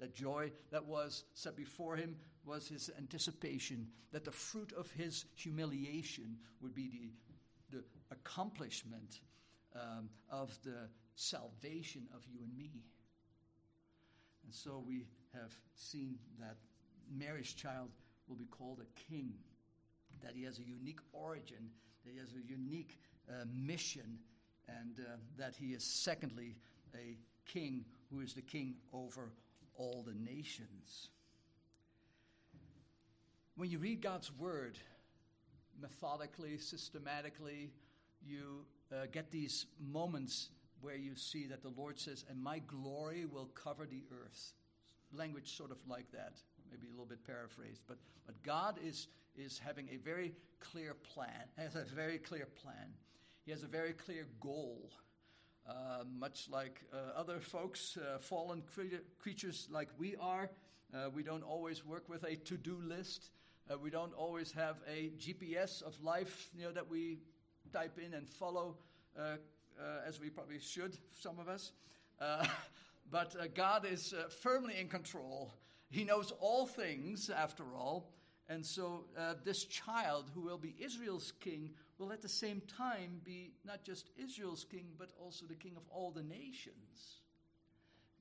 The 0.00 0.08
joy 0.08 0.52
that 0.70 0.84
was 0.84 1.24
set 1.32 1.56
before 1.56 1.96
him 1.96 2.16
was 2.44 2.68
his 2.68 2.90
anticipation 2.98 3.86
that 4.12 4.24
the 4.24 4.30
fruit 4.30 4.72
of 4.76 4.90
his 4.90 5.24
humiliation 5.34 6.36
would 6.60 6.74
be 6.74 6.90
the, 7.70 7.78
the 7.78 7.84
accomplishment 8.10 9.20
um, 9.74 10.10
of 10.30 10.56
the 10.62 10.88
salvation 11.14 12.06
of 12.14 12.22
you 12.30 12.40
and 12.42 12.56
me. 12.56 12.82
And 14.44 14.52
so 14.52 14.82
we 14.86 15.06
have 15.32 15.52
seen 15.74 16.18
that 16.38 16.56
Mary's 17.10 17.52
child 17.52 17.90
will 18.28 18.36
be 18.36 18.46
called 18.46 18.80
a 18.80 19.10
king, 19.10 19.34
that 20.22 20.32
he 20.34 20.44
has 20.44 20.58
a 20.58 20.64
unique 20.64 21.00
origin, 21.12 21.70
that 22.04 22.12
he 22.12 22.18
has 22.18 22.30
a 22.32 22.50
unique 22.50 22.98
uh, 23.28 23.44
mission, 23.52 24.18
and 24.68 25.00
uh, 25.00 25.16
that 25.36 25.54
he 25.56 25.72
is, 25.72 25.84
secondly, 25.84 26.56
a 26.94 27.16
king 27.46 27.84
who 28.10 28.20
is 28.20 28.34
the 28.34 28.42
king 28.42 28.74
over 28.92 29.32
all 29.76 30.04
the 30.06 30.14
nations. 30.14 31.08
When 33.56 33.70
you 33.70 33.78
read 33.78 34.00
God's 34.00 34.32
word 34.32 34.78
methodically, 35.80 36.58
systematically, 36.58 37.70
you 38.24 38.64
uh, 38.92 39.06
get 39.12 39.30
these 39.30 39.66
moments 39.80 40.48
where 40.80 40.96
you 40.96 41.14
see 41.14 41.46
that 41.46 41.62
the 41.62 41.72
Lord 41.76 41.98
says, 41.98 42.24
And 42.28 42.42
my 42.42 42.60
glory 42.60 43.26
will 43.26 43.48
cover 43.54 43.86
the 43.86 44.02
earth. 44.12 44.52
Language 45.12 45.56
sort 45.56 45.70
of 45.70 45.78
like 45.86 46.10
that, 46.12 46.34
maybe 46.70 46.88
a 46.88 46.90
little 46.90 47.06
bit 47.06 47.24
paraphrased. 47.26 47.82
But, 47.86 47.98
but 48.26 48.42
God 48.42 48.78
is, 48.84 49.08
is 49.36 49.58
having 49.58 49.88
a 49.92 49.96
very 49.96 50.32
clear 50.60 50.94
plan, 50.94 51.44
has 51.58 51.74
a 51.74 51.84
very 51.94 52.18
clear 52.18 52.46
plan. 52.62 52.94
He 53.44 53.50
has 53.50 53.62
a 53.62 53.68
very 53.68 53.92
clear 53.92 54.26
goal. 54.40 54.90
Uh, 55.66 56.04
much 56.18 56.46
like 56.50 56.82
uh, 56.92 57.18
other 57.18 57.40
folks, 57.40 57.96
uh, 57.96 58.18
fallen 58.18 58.62
cre- 58.74 59.00
creatures 59.18 59.66
like 59.70 59.88
we 59.98 60.14
are, 60.16 60.50
uh, 60.94 61.08
we 61.14 61.22
don't 61.22 61.42
always 61.42 61.86
work 61.86 62.06
with 62.06 62.22
a 62.24 62.36
to 62.36 62.58
do 62.58 62.78
list. 62.86 63.30
Uh, 63.70 63.78
we 63.78 63.88
don't 63.88 64.12
always 64.12 64.52
have 64.52 64.76
a 64.86 65.10
GPS 65.18 65.82
of 65.82 65.98
life 66.02 66.50
you 66.54 66.64
know, 66.64 66.72
that 66.72 66.90
we 66.90 67.18
type 67.72 67.98
in 67.98 68.12
and 68.12 68.28
follow 68.28 68.76
uh, 69.18 69.36
as 70.06 70.20
we 70.20 70.28
probably 70.28 70.58
should, 70.58 70.98
some 71.18 71.38
of 71.38 71.48
us. 71.48 71.72
but 73.10 73.54
God 73.54 73.86
is 73.90 74.14
firmly 74.42 74.74
in 74.78 74.88
control. 74.88 75.54
He 75.94 76.02
knows 76.02 76.32
all 76.40 76.66
things, 76.66 77.30
after 77.30 77.62
all. 77.76 78.10
And 78.48 78.66
so, 78.66 79.04
uh, 79.16 79.34
this 79.44 79.64
child 79.64 80.28
who 80.34 80.40
will 80.40 80.58
be 80.58 80.74
Israel's 80.80 81.32
king 81.38 81.70
will 81.98 82.12
at 82.12 82.20
the 82.20 82.28
same 82.28 82.60
time 82.62 83.20
be 83.22 83.52
not 83.64 83.84
just 83.84 84.10
Israel's 84.16 84.64
king, 84.68 84.88
but 84.98 85.10
also 85.22 85.46
the 85.46 85.54
king 85.54 85.76
of 85.76 85.84
all 85.88 86.10
the 86.10 86.24
nations. 86.24 87.20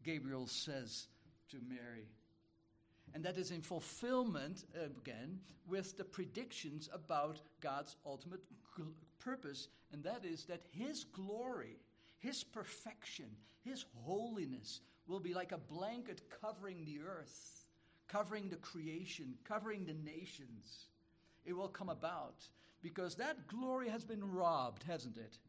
Gabriel 0.03 0.45
says 0.45 1.07
to 1.49 1.57
Mary. 1.67 2.05
And 3.15 3.25
that 3.25 3.37
is 3.37 3.49
in 3.49 3.63
fulfillment, 3.63 4.65
again, 4.75 5.39
with 5.67 5.97
the 5.97 6.03
predictions 6.03 6.89
about 6.93 7.39
God's 7.59 7.95
ultimate 8.05 8.41
gl- 8.77 8.93
purpose, 9.17 9.67
and 9.91 10.03
that 10.03 10.25
is 10.25 10.45
that 10.45 10.61
His 10.69 11.05
glory, 11.05 11.79
His 12.19 12.43
perfection, 12.43 13.29
His 13.63 13.85
holiness 14.03 14.81
will 15.07 15.19
be 15.19 15.33
like 15.33 15.51
a 15.51 15.57
blanket 15.57 16.21
covering 16.41 16.85
the 16.85 16.99
earth, 17.01 17.62
covering 18.13 18.47
the 18.47 18.57
creation, 18.57 19.33
covering 19.43 19.85
the 19.85 19.95
nations. 20.09 20.89
It 21.45 21.53
will 21.53 21.67
come 21.67 21.89
about 21.89 22.47
because 22.83 23.15
that 23.15 23.47
glory 23.47 23.89
has 23.89 24.05
been 24.05 24.23
robbed, 24.23 24.83
hasn't 24.83 25.17
it? 25.17 25.39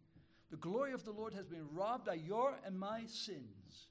The 0.50 0.56
glory 0.56 0.92
of 0.92 1.04
the 1.04 1.10
Lord 1.10 1.34
has 1.34 1.46
been 1.46 1.66
robbed 1.74 2.06
by 2.06 2.14
your 2.14 2.54
and 2.64 2.78
my 2.78 3.02
sins. 3.06 3.88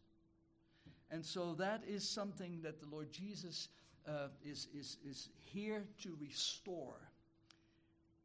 And 1.12 1.24
so 1.24 1.54
that 1.60 1.84
is 1.88 2.08
something 2.08 2.62
that 2.64 2.80
the 2.80 2.88
Lord 2.88 3.12
Jesus 3.12 3.68
uh, 4.08 4.30
is, 4.44 4.68
is, 4.74 4.98
is 5.08 5.30
here 5.38 5.84
to 6.02 6.18
restore. 6.20 7.12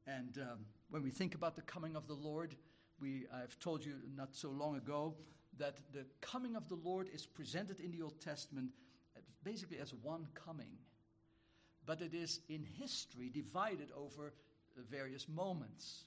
And 0.07 0.39
um, 0.39 0.61
when 0.89 1.03
we 1.03 1.11
think 1.11 1.35
about 1.35 1.57
the 1.57 1.63
coming 1.63 1.95
of 1.95 2.07
the 2.07 2.15
Lord, 2.15 2.55
we, 3.01 3.27
I've 3.35 3.59
told 3.61 3.85
you 3.85 3.95
not 4.17 4.35
so 4.35 4.49
long 4.49 4.77
ago 4.77 5.15
that 5.59 5.77
the 5.93 6.07
coming 6.23 6.57
of 6.57 6.69
the 6.69 6.77
Lord 6.77 7.11
is 7.13 7.27
presented 7.27 7.81
in 7.81 7.91
the 7.91 8.01
Old 8.01 8.19
Testament 8.21 8.71
basically 9.45 9.79
as 9.79 9.95
one 9.95 10.27
coming. 10.35 10.79
But 11.87 12.01
it 12.01 12.15
is 12.15 12.41
in 12.49 12.65
history 12.79 13.31
divided 13.31 13.91
over 13.97 14.33
uh, 14.77 14.81
various 14.91 15.29
moments. 15.29 16.05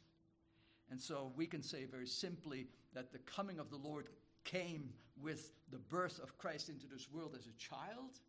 And 0.89 0.99
so 0.99 1.31
we 1.35 1.47
can 1.47 1.63
say 1.63 1.85
very 1.85 2.07
simply 2.07 2.67
that 2.93 3.11
the 3.11 3.19
coming 3.19 3.59
of 3.59 3.69
the 3.69 3.77
Lord 3.77 4.09
came 4.43 4.93
with 5.21 5.51
the 5.71 5.77
birth 5.77 6.19
of 6.21 6.37
Christ 6.37 6.69
into 6.69 6.87
this 6.87 7.07
world 7.11 7.35
as 7.37 7.47
a 7.47 7.57
child, 7.57 8.19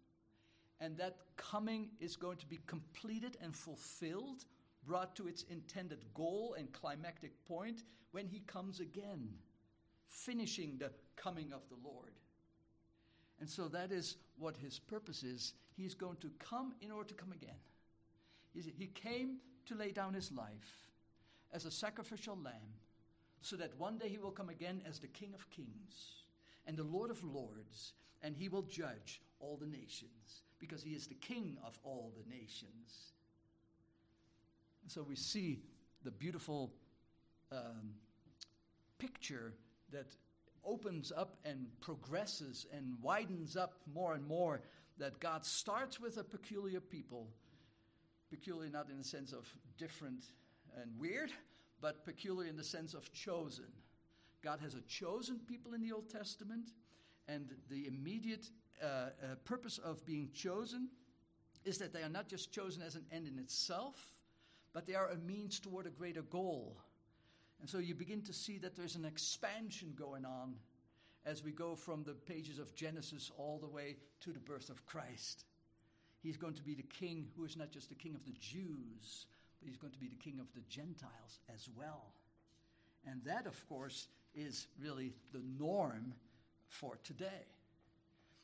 and 0.80 0.96
that 0.98 1.16
coming 1.36 1.88
is 2.00 2.16
going 2.16 2.38
to 2.38 2.46
be 2.46 2.60
completed 2.66 3.36
and 3.42 3.54
fulfilled, 3.54 4.44
brought 4.84 5.16
to 5.16 5.28
its 5.28 5.42
intended 5.44 6.04
goal 6.14 6.54
and 6.58 6.72
climactic 6.72 7.32
point 7.46 7.82
when 8.12 8.26
he 8.26 8.40
comes 8.40 8.80
again, 8.80 9.28
finishing 10.06 10.76
the 10.78 10.90
coming 11.16 11.52
of 11.52 11.62
the 11.68 11.88
Lord. 11.88 12.12
And 13.42 13.50
so 13.50 13.66
that 13.70 13.90
is 13.90 14.18
what 14.38 14.56
his 14.56 14.78
purpose 14.78 15.24
is. 15.24 15.54
He's 15.76 15.94
going 15.94 16.16
to 16.18 16.30
come 16.38 16.74
in 16.80 16.92
order 16.92 17.08
to 17.08 17.14
come 17.14 17.32
again. 17.32 17.58
He 18.54 18.86
came 18.86 19.38
to 19.66 19.74
lay 19.74 19.90
down 19.90 20.14
his 20.14 20.30
life 20.30 20.86
as 21.52 21.64
a 21.64 21.70
sacrificial 21.72 22.38
lamb 22.40 22.78
so 23.40 23.56
that 23.56 23.76
one 23.78 23.98
day 23.98 24.08
he 24.08 24.18
will 24.18 24.30
come 24.30 24.48
again 24.48 24.80
as 24.88 25.00
the 25.00 25.08
King 25.08 25.34
of 25.34 25.50
kings 25.50 26.22
and 26.68 26.76
the 26.76 26.84
Lord 26.84 27.10
of 27.10 27.24
lords, 27.24 27.94
and 28.22 28.36
he 28.36 28.48
will 28.48 28.62
judge 28.62 29.20
all 29.40 29.56
the 29.56 29.66
nations, 29.66 30.44
because 30.60 30.80
he 30.80 30.90
is 30.90 31.08
the 31.08 31.14
King 31.14 31.58
of 31.66 31.76
all 31.82 32.12
the 32.16 32.32
nations. 32.32 33.14
So 34.86 35.02
we 35.02 35.16
see 35.16 35.64
the 36.04 36.12
beautiful 36.12 36.72
um, 37.50 37.94
picture 38.98 39.52
that 39.90 40.14
opens 40.64 41.12
up 41.16 41.36
and 41.44 41.66
progresses 41.80 42.66
and 42.72 42.94
widens 43.02 43.56
up 43.56 43.74
more 43.92 44.14
and 44.14 44.26
more. 44.26 44.60
That 44.98 45.18
God 45.20 45.44
starts 45.44 45.98
with 45.98 46.18
a 46.18 46.24
peculiar 46.24 46.80
people, 46.80 47.26
peculiar 48.30 48.70
not 48.70 48.90
in 48.90 48.98
the 48.98 49.04
sense 49.04 49.32
of 49.32 49.48
different 49.78 50.24
and 50.80 50.90
weird, 50.98 51.30
but 51.80 52.04
peculiar 52.04 52.48
in 52.48 52.56
the 52.56 52.64
sense 52.64 52.94
of 52.94 53.12
chosen. 53.12 53.66
God 54.42 54.60
has 54.60 54.74
a 54.74 54.80
chosen 54.82 55.40
people 55.46 55.74
in 55.74 55.82
the 55.82 55.92
Old 55.92 56.10
Testament, 56.10 56.70
and 57.28 57.48
the 57.70 57.86
immediate 57.86 58.48
uh, 58.82 58.86
uh, 58.86 59.10
purpose 59.44 59.78
of 59.78 60.04
being 60.04 60.30
chosen 60.34 60.88
is 61.64 61.78
that 61.78 61.92
they 61.92 62.02
are 62.02 62.08
not 62.08 62.28
just 62.28 62.52
chosen 62.52 62.82
as 62.82 62.96
an 62.96 63.04
end 63.12 63.28
in 63.28 63.38
itself, 63.38 64.12
but 64.72 64.86
they 64.86 64.94
are 64.94 65.10
a 65.10 65.16
means 65.16 65.60
toward 65.60 65.86
a 65.86 65.90
greater 65.90 66.22
goal. 66.22 66.76
And 67.62 67.70
so 67.70 67.78
you 67.78 67.94
begin 67.94 68.22
to 68.22 68.32
see 68.32 68.58
that 68.58 68.74
there's 68.74 68.96
an 68.96 69.04
expansion 69.04 69.94
going 69.96 70.24
on 70.24 70.56
as 71.24 71.44
we 71.44 71.52
go 71.52 71.76
from 71.76 72.02
the 72.02 72.14
pages 72.14 72.58
of 72.58 72.74
Genesis 72.74 73.30
all 73.38 73.60
the 73.60 73.68
way 73.68 73.98
to 74.22 74.32
the 74.32 74.40
birth 74.40 74.68
of 74.68 74.84
Christ. 74.84 75.44
He's 76.24 76.36
going 76.36 76.54
to 76.54 76.62
be 76.64 76.74
the 76.74 76.82
king 76.82 77.28
who 77.36 77.44
is 77.44 77.56
not 77.56 77.70
just 77.70 77.88
the 77.88 77.94
king 77.94 78.16
of 78.16 78.24
the 78.24 78.34
Jews, 78.40 79.26
but 79.60 79.68
he's 79.68 79.76
going 79.76 79.92
to 79.92 79.98
be 80.00 80.08
the 80.08 80.16
king 80.16 80.40
of 80.40 80.52
the 80.56 80.62
Gentiles 80.68 81.38
as 81.54 81.68
well. 81.76 82.12
And 83.06 83.22
that, 83.26 83.46
of 83.46 83.68
course, 83.68 84.08
is 84.34 84.66
really 84.82 85.12
the 85.32 85.42
norm 85.56 86.14
for 86.66 86.98
today. 87.04 87.46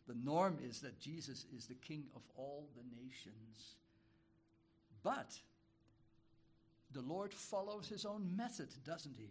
The 0.06 0.14
norm 0.14 0.58
is 0.64 0.80
that 0.82 1.00
Jesus 1.00 1.44
is 1.56 1.66
the 1.66 1.74
king 1.74 2.04
of 2.14 2.22
all 2.36 2.68
the 2.76 3.02
nations. 3.02 3.74
But 5.02 5.40
the 6.92 7.02
Lord 7.02 7.32
follows 7.32 7.88
his 7.88 8.04
own 8.04 8.36
method, 8.36 8.68
doesn't 8.84 9.16
he? 9.16 9.30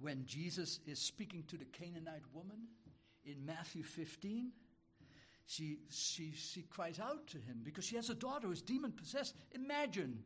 When 0.00 0.24
Jesus 0.26 0.80
is 0.86 0.98
speaking 0.98 1.44
to 1.48 1.56
the 1.56 1.64
Canaanite 1.64 2.24
woman 2.32 2.58
in 3.24 3.46
Matthew 3.46 3.84
15, 3.84 4.50
she, 5.46 5.78
she, 5.90 6.32
she 6.32 6.62
cries 6.62 6.98
out 6.98 7.26
to 7.28 7.38
him 7.38 7.60
because 7.62 7.84
she 7.84 7.96
has 7.96 8.10
a 8.10 8.14
daughter 8.14 8.46
who 8.46 8.52
is 8.52 8.62
demon 8.62 8.92
possessed. 8.92 9.36
Imagine. 9.52 10.22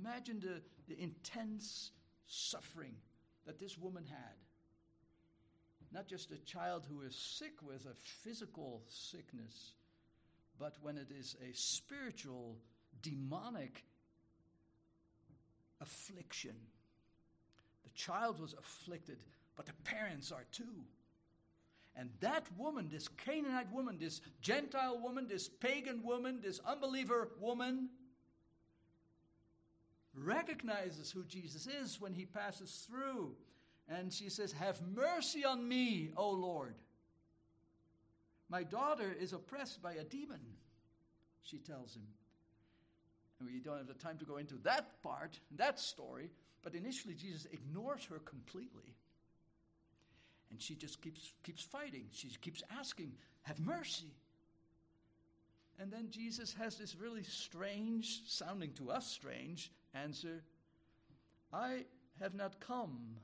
Imagine 0.00 0.40
the, 0.40 0.62
the 0.88 1.00
intense 1.00 1.92
suffering 2.26 2.94
that 3.46 3.60
this 3.60 3.78
woman 3.78 4.04
had. 4.08 4.36
Not 5.92 6.08
just 6.08 6.32
a 6.32 6.38
child 6.38 6.86
who 6.88 7.02
is 7.02 7.14
sick 7.14 7.62
with 7.62 7.84
a 7.84 7.94
physical 8.24 8.82
sickness, 8.88 9.74
but 10.58 10.74
when 10.80 10.96
it 10.96 11.08
is 11.10 11.36
a 11.42 11.54
spiritual, 11.54 12.56
demonic 13.02 13.84
affliction. 15.82 16.54
The 17.82 17.90
child 17.90 18.40
was 18.40 18.54
afflicted, 18.54 19.18
but 19.56 19.66
the 19.66 19.74
parents 19.84 20.32
are 20.32 20.46
too. 20.52 20.84
And 21.94 22.08
that 22.20 22.46
woman, 22.56 22.88
this 22.90 23.08
Canaanite 23.08 23.70
woman, 23.70 23.98
this 23.98 24.22
Gentile 24.40 24.98
woman, 24.98 25.26
this 25.28 25.48
pagan 25.48 26.02
woman, 26.02 26.40
this 26.42 26.60
unbeliever 26.66 27.30
woman, 27.38 27.90
recognizes 30.14 31.10
who 31.10 31.24
Jesus 31.24 31.66
is 31.66 32.00
when 32.00 32.14
he 32.14 32.24
passes 32.24 32.86
through. 32.88 33.34
And 33.88 34.12
she 34.12 34.30
says, 34.30 34.52
Have 34.52 34.80
mercy 34.94 35.44
on 35.44 35.68
me, 35.68 36.12
O 36.16 36.30
Lord. 36.30 36.76
My 38.48 38.62
daughter 38.62 39.14
is 39.18 39.32
oppressed 39.32 39.82
by 39.82 39.94
a 39.94 40.04
demon, 40.04 40.40
she 41.42 41.58
tells 41.58 41.96
him. 41.96 42.06
We 43.44 43.60
don't 43.60 43.78
have 43.78 43.86
the 43.86 43.94
time 43.94 44.18
to 44.18 44.24
go 44.24 44.36
into 44.36 44.54
that 44.62 45.02
part, 45.02 45.38
that 45.56 45.78
story, 45.78 46.30
but 46.62 46.74
initially 46.74 47.14
Jesus 47.14 47.46
ignores 47.52 48.04
her 48.06 48.18
completely. 48.20 48.94
And 50.50 50.60
she 50.60 50.74
just 50.74 51.00
keeps, 51.00 51.32
keeps 51.42 51.62
fighting. 51.62 52.04
She 52.12 52.28
keeps 52.40 52.62
asking, 52.78 53.12
Have 53.42 53.58
mercy. 53.58 54.14
And 55.80 55.90
then 55.90 56.08
Jesus 56.10 56.54
has 56.60 56.76
this 56.76 56.94
really 56.94 57.22
strange, 57.22 58.20
sounding 58.26 58.72
to 58.74 58.90
us 58.90 59.06
strange, 59.06 59.72
answer 59.94 60.42
I 61.52 61.84
have 62.20 62.34
not 62.34 62.60
come, 62.60 63.16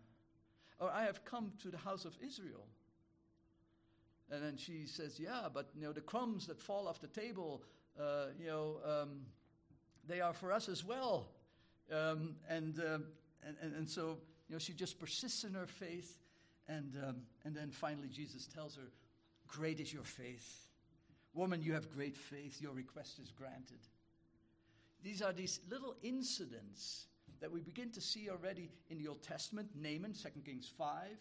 or 0.78 0.90
I 0.90 1.04
have 1.04 1.24
come 1.24 1.52
to 1.62 1.70
the 1.70 1.78
house 1.78 2.04
of 2.04 2.16
Israel. 2.24 2.66
And 4.30 4.42
then 4.42 4.56
she 4.56 4.86
says, 4.86 5.18
Yeah, 5.18 5.48
but 5.52 5.70
you 5.74 5.82
know, 5.82 5.92
the 5.92 6.00
crumbs 6.00 6.46
that 6.46 6.60
fall 6.60 6.88
off 6.88 7.00
the 7.00 7.06
table, 7.06 7.62
uh, 7.98 8.26
you 8.38 8.46
know, 8.46 8.76
um, 8.84 9.20
they 10.08 10.20
are 10.20 10.32
for 10.32 10.52
us 10.52 10.68
as 10.68 10.84
well. 10.84 11.28
Um, 11.92 12.36
and, 12.48 12.78
uh, 12.80 12.98
and, 13.46 13.56
and, 13.62 13.74
and, 13.74 13.88
so, 13.88 14.18
you 14.48 14.54
know, 14.54 14.58
she 14.58 14.72
just 14.72 14.98
persists 14.98 15.44
in 15.44 15.54
her 15.54 15.66
faith. 15.66 16.18
And, 16.68 16.96
um, 17.06 17.16
and 17.44 17.54
then 17.54 17.70
finally, 17.70 18.08
Jesus 18.08 18.46
tells 18.46 18.76
her, 18.76 18.90
Great 19.46 19.80
is 19.80 19.92
your 19.92 20.04
faith. 20.04 20.66
Woman, 21.32 21.62
you 21.62 21.72
have 21.72 21.90
great 21.90 22.16
faith. 22.16 22.60
Your 22.60 22.72
request 22.72 23.18
is 23.18 23.30
granted. 23.30 23.78
These 25.02 25.22
are 25.22 25.32
these 25.32 25.60
little 25.70 25.94
incidents 26.02 27.06
that 27.40 27.50
we 27.50 27.60
begin 27.60 27.90
to 27.92 28.00
see 28.00 28.28
already 28.28 28.70
in 28.90 28.98
the 28.98 29.08
Old 29.08 29.22
Testament 29.22 29.68
Naaman, 29.74 30.12
2 30.12 30.40
Kings 30.44 30.70
5, 30.76 31.16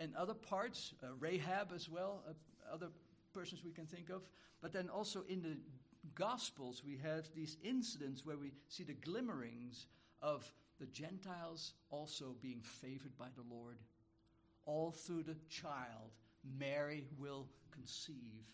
and 0.00 0.14
other 0.14 0.34
parts, 0.34 0.94
uh, 1.02 1.08
Rahab 1.18 1.72
as 1.74 1.88
well, 1.88 2.22
uh, 2.28 2.32
other 2.72 2.88
persons 3.32 3.64
we 3.64 3.72
can 3.72 3.86
think 3.86 4.10
of. 4.10 4.22
But 4.60 4.72
then 4.72 4.88
also 4.88 5.24
in 5.28 5.42
the 5.42 5.56
Gospels, 6.18 6.82
we 6.84 6.98
have 7.04 7.28
these 7.34 7.56
incidents 7.62 8.26
where 8.26 8.36
we 8.36 8.52
see 8.66 8.82
the 8.82 8.94
glimmerings 8.94 9.86
of 10.20 10.52
the 10.80 10.86
Gentiles 10.86 11.74
also 11.90 12.34
being 12.42 12.60
favored 12.60 13.16
by 13.16 13.28
the 13.36 13.54
Lord. 13.54 13.76
All 14.66 14.90
through 14.90 15.22
the 15.22 15.36
child, 15.48 16.16
Mary 16.58 17.06
will 17.18 17.46
conceive 17.70 18.44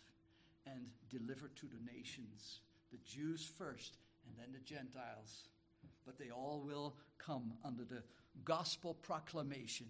and 0.67 0.89
deliver 1.09 1.49
to 1.49 1.67
the 1.67 1.93
nations. 1.93 2.61
The 2.93 2.99
Jews 2.99 3.51
first, 3.57 3.97
and 4.27 4.37
then 4.37 4.53
the 4.53 4.75
Gentiles. 4.75 5.49
But 6.05 6.19
they 6.19 6.31
all 6.31 6.63
will 6.67 6.97
come 7.19 7.55
under 7.65 7.85
the 7.85 8.03
gospel 8.45 8.93
proclamation. 8.93 9.87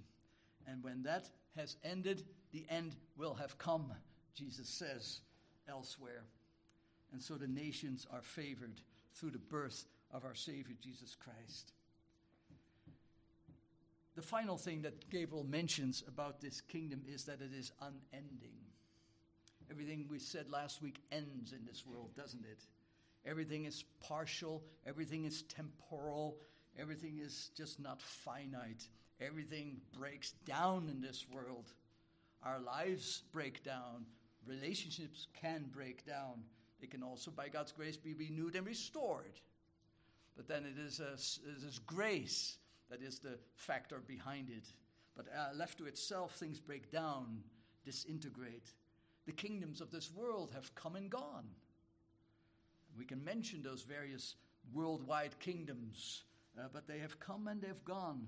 And 0.66 0.82
when 0.82 1.02
that 1.02 1.28
has 1.56 1.76
ended, 1.82 2.22
the 2.52 2.66
end 2.70 2.94
will 3.16 3.34
have 3.34 3.58
come, 3.58 3.92
Jesus 4.34 4.68
says 4.68 5.20
elsewhere. 5.68 6.24
And 7.14 7.22
so 7.22 7.34
the 7.34 7.46
nations 7.46 8.08
are 8.12 8.22
favored 8.22 8.80
through 9.14 9.30
the 9.30 9.38
birth 9.38 9.84
of 10.12 10.24
our 10.24 10.34
Savior 10.34 10.74
Jesus 10.82 11.14
Christ. 11.14 11.70
The 14.16 14.22
final 14.22 14.56
thing 14.56 14.82
that 14.82 15.08
Gabriel 15.10 15.44
mentions 15.44 16.02
about 16.08 16.40
this 16.40 16.60
kingdom 16.60 17.02
is 17.06 17.22
that 17.26 17.40
it 17.40 17.52
is 17.56 17.70
unending. 17.80 18.58
Everything 19.70 20.06
we 20.10 20.18
said 20.18 20.50
last 20.50 20.82
week 20.82 21.02
ends 21.12 21.52
in 21.52 21.64
this 21.64 21.86
world, 21.86 22.10
doesn't 22.16 22.44
it? 22.44 22.64
Everything 23.24 23.64
is 23.64 23.84
partial, 24.00 24.64
everything 24.84 25.24
is 25.24 25.42
temporal, 25.42 26.38
everything 26.76 27.20
is 27.24 27.52
just 27.56 27.78
not 27.78 28.02
finite. 28.02 28.88
Everything 29.20 29.76
breaks 29.96 30.32
down 30.44 30.88
in 30.90 31.00
this 31.00 31.26
world. 31.32 31.72
Our 32.42 32.58
lives 32.58 33.22
break 33.32 33.62
down, 33.62 34.06
relationships 34.44 35.28
can 35.40 35.66
break 35.72 36.04
down. 36.04 36.42
They 36.84 36.88
can 36.88 37.02
also, 37.02 37.30
by 37.30 37.48
God's 37.48 37.72
grace, 37.72 37.96
be 37.96 38.12
renewed 38.12 38.56
and 38.56 38.66
restored. 38.66 39.40
But 40.36 40.48
then 40.48 40.66
it 40.66 40.78
is, 40.78 41.00
a, 41.00 41.14
it 41.14 41.66
is 41.66 41.78
grace 41.78 42.58
that 42.90 43.00
is 43.00 43.20
the 43.20 43.38
factor 43.54 44.02
behind 44.06 44.50
it. 44.50 44.66
But 45.16 45.24
uh, 45.34 45.54
left 45.56 45.78
to 45.78 45.86
itself, 45.86 46.34
things 46.34 46.60
break 46.60 46.92
down, 46.92 47.38
disintegrate. 47.86 48.68
The 49.24 49.32
kingdoms 49.32 49.80
of 49.80 49.90
this 49.90 50.12
world 50.12 50.50
have 50.52 50.74
come 50.74 50.94
and 50.94 51.08
gone. 51.08 51.46
We 52.98 53.06
can 53.06 53.24
mention 53.24 53.62
those 53.62 53.80
various 53.80 54.34
worldwide 54.74 55.38
kingdoms, 55.40 56.24
uh, 56.58 56.64
but 56.70 56.86
they 56.86 56.98
have 56.98 57.18
come 57.18 57.48
and 57.48 57.62
they've 57.62 57.84
gone. 57.86 58.26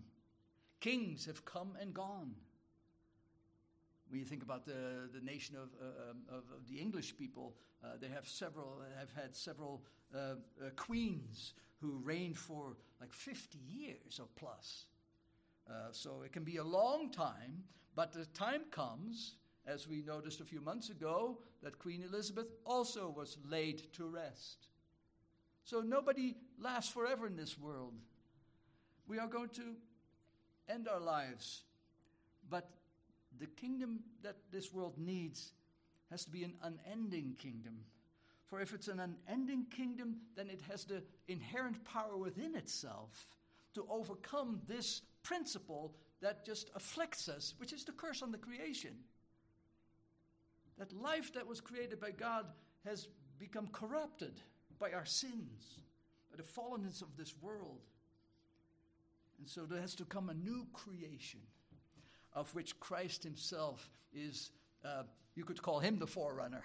Kings 0.80 1.26
have 1.26 1.44
come 1.44 1.76
and 1.78 1.92
gone. 1.92 2.36
When 4.08 4.20
you 4.20 4.26
think 4.26 4.42
about 4.42 4.64
the, 4.64 5.08
the 5.12 5.24
nation 5.24 5.56
of, 5.56 5.68
uh, 5.80 6.10
um, 6.10 6.18
of, 6.28 6.44
of, 6.56 6.68
the 6.68 6.78
English 6.78 7.16
people, 7.16 7.54
uh, 7.84 7.96
they 8.00 8.08
have 8.08 8.28
several 8.28 8.80
have 8.98 9.10
had 9.20 9.34
several 9.34 9.82
uh, 10.14 10.18
uh, 10.18 10.70
queens 10.76 11.54
who 11.80 12.00
reigned 12.04 12.38
for 12.38 12.76
like 13.00 13.12
50 13.12 13.58
years 13.58 14.20
or 14.20 14.26
plus. 14.36 14.86
Uh, 15.68 15.88
so 15.90 16.22
it 16.24 16.32
can 16.32 16.44
be 16.44 16.58
a 16.58 16.64
long 16.64 17.10
time, 17.10 17.64
but 17.94 18.12
the 18.12 18.26
time 18.26 18.62
comes, 18.70 19.34
as 19.66 19.88
we 19.88 20.02
noticed 20.02 20.40
a 20.40 20.44
few 20.44 20.60
months 20.60 20.90
ago, 20.90 21.38
that 21.62 21.78
Queen 21.78 22.04
Elizabeth 22.04 22.46
also 22.64 23.12
was 23.14 23.36
laid 23.48 23.92
to 23.94 24.06
rest. 24.06 24.68
So 25.64 25.80
nobody 25.80 26.36
lasts 26.60 26.92
forever 26.92 27.26
in 27.26 27.36
this 27.36 27.58
world. 27.58 27.94
We 29.08 29.18
are 29.18 29.26
going 29.26 29.48
to 29.50 29.74
end 30.68 30.88
our 30.88 31.00
lives. 31.00 31.62
But 32.48 32.70
the 33.38 33.46
kingdom 33.46 34.00
that 34.22 34.36
this 34.50 34.72
world 34.72 34.94
needs 34.98 35.52
has 36.10 36.24
to 36.24 36.30
be 36.30 36.44
an 36.44 36.54
unending 36.62 37.34
kingdom. 37.38 37.80
For 38.46 38.60
if 38.60 38.72
it's 38.72 38.88
an 38.88 39.00
unending 39.00 39.66
kingdom, 39.66 40.16
then 40.36 40.48
it 40.48 40.62
has 40.70 40.84
the 40.84 41.02
inherent 41.28 41.84
power 41.84 42.16
within 42.16 42.54
itself 42.54 43.26
to 43.74 43.86
overcome 43.90 44.60
this 44.68 45.02
principle 45.22 45.94
that 46.20 46.46
just 46.46 46.70
afflicts 46.74 47.28
us, 47.28 47.54
which 47.58 47.72
is 47.72 47.84
the 47.84 47.92
curse 47.92 48.22
on 48.22 48.30
the 48.30 48.38
creation. 48.38 48.92
That 50.78 50.92
life 50.92 51.32
that 51.34 51.46
was 51.46 51.60
created 51.60 52.00
by 52.00 52.12
God 52.12 52.46
has 52.84 53.08
become 53.38 53.66
corrupted 53.68 54.40
by 54.78 54.92
our 54.92 55.04
sins, 55.04 55.80
by 56.30 56.36
the 56.36 56.42
fallenness 56.42 57.02
of 57.02 57.16
this 57.16 57.34
world. 57.40 57.80
And 59.38 59.48
so 59.48 59.64
there 59.64 59.80
has 59.80 59.94
to 59.96 60.04
come 60.04 60.30
a 60.30 60.34
new 60.34 60.66
creation 60.72 61.40
of 62.36 62.54
which 62.54 62.78
Christ 62.78 63.24
himself 63.24 63.90
is, 64.12 64.50
uh, 64.84 65.02
you 65.34 65.44
could 65.44 65.60
call 65.60 65.80
him 65.80 65.98
the 65.98 66.06
forerunner. 66.06 66.62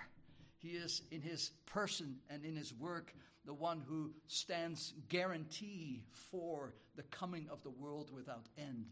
He 0.59 0.71
is 0.71 1.01
in 1.09 1.21
his 1.21 1.51
person 1.65 2.17
and 2.29 2.45
in 2.45 2.55
his 2.55 2.73
work 2.73 3.15
the 3.45 3.53
one 3.53 3.81
who 3.87 4.11
stands 4.27 4.93
guarantee 5.09 6.03
for 6.11 6.75
the 6.95 7.03
coming 7.03 7.47
of 7.49 7.63
the 7.63 7.71
world 7.71 8.11
without 8.13 8.45
end, 8.57 8.85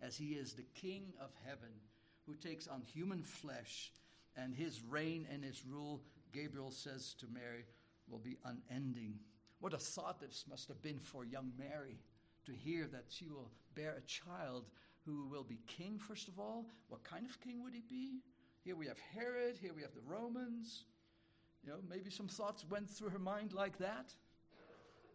as 0.00 0.16
he 0.16 0.34
is 0.34 0.52
the 0.52 0.66
King 0.74 1.12
of 1.20 1.30
heaven 1.44 1.72
who 2.26 2.34
takes 2.34 2.68
on 2.68 2.82
human 2.82 3.22
flesh, 3.22 3.92
and 4.36 4.54
his 4.54 4.82
reign 4.88 5.26
and 5.32 5.42
his 5.42 5.64
rule, 5.64 6.02
Gabriel 6.32 6.70
says 6.70 7.14
to 7.18 7.26
Mary, 7.32 7.64
will 8.08 8.18
be 8.18 8.36
unending. 8.44 9.14
What 9.60 9.72
a 9.72 9.78
thought 9.78 10.20
this 10.20 10.44
must 10.48 10.68
have 10.68 10.82
been 10.82 10.98
for 10.98 11.24
young 11.24 11.52
Mary 11.58 11.98
to 12.44 12.52
hear 12.52 12.86
that 12.92 13.06
she 13.08 13.26
will 13.26 13.50
bear 13.74 13.96
a 13.96 14.06
child 14.06 14.66
who 15.06 15.26
will 15.30 15.44
be 15.44 15.60
king, 15.66 15.98
first 15.98 16.28
of 16.28 16.38
all. 16.38 16.66
What 16.88 17.04
kind 17.04 17.24
of 17.26 17.40
king 17.40 17.62
would 17.62 17.72
he 17.72 17.82
be? 17.88 18.20
Here 18.64 18.76
we 18.76 18.86
have 18.86 18.98
Herod, 19.14 19.56
here 19.60 19.72
we 19.74 19.82
have 19.82 19.94
the 19.94 20.00
Romans. 20.06 20.84
You 21.64 21.70
know, 21.70 21.78
maybe 21.88 22.10
some 22.10 22.28
thoughts 22.28 22.64
went 22.68 22.90
through 22.90 23.10
her 23.10 23.18
mind 23.18 23.52
like 23.52 23.78
that. 23.78 24.12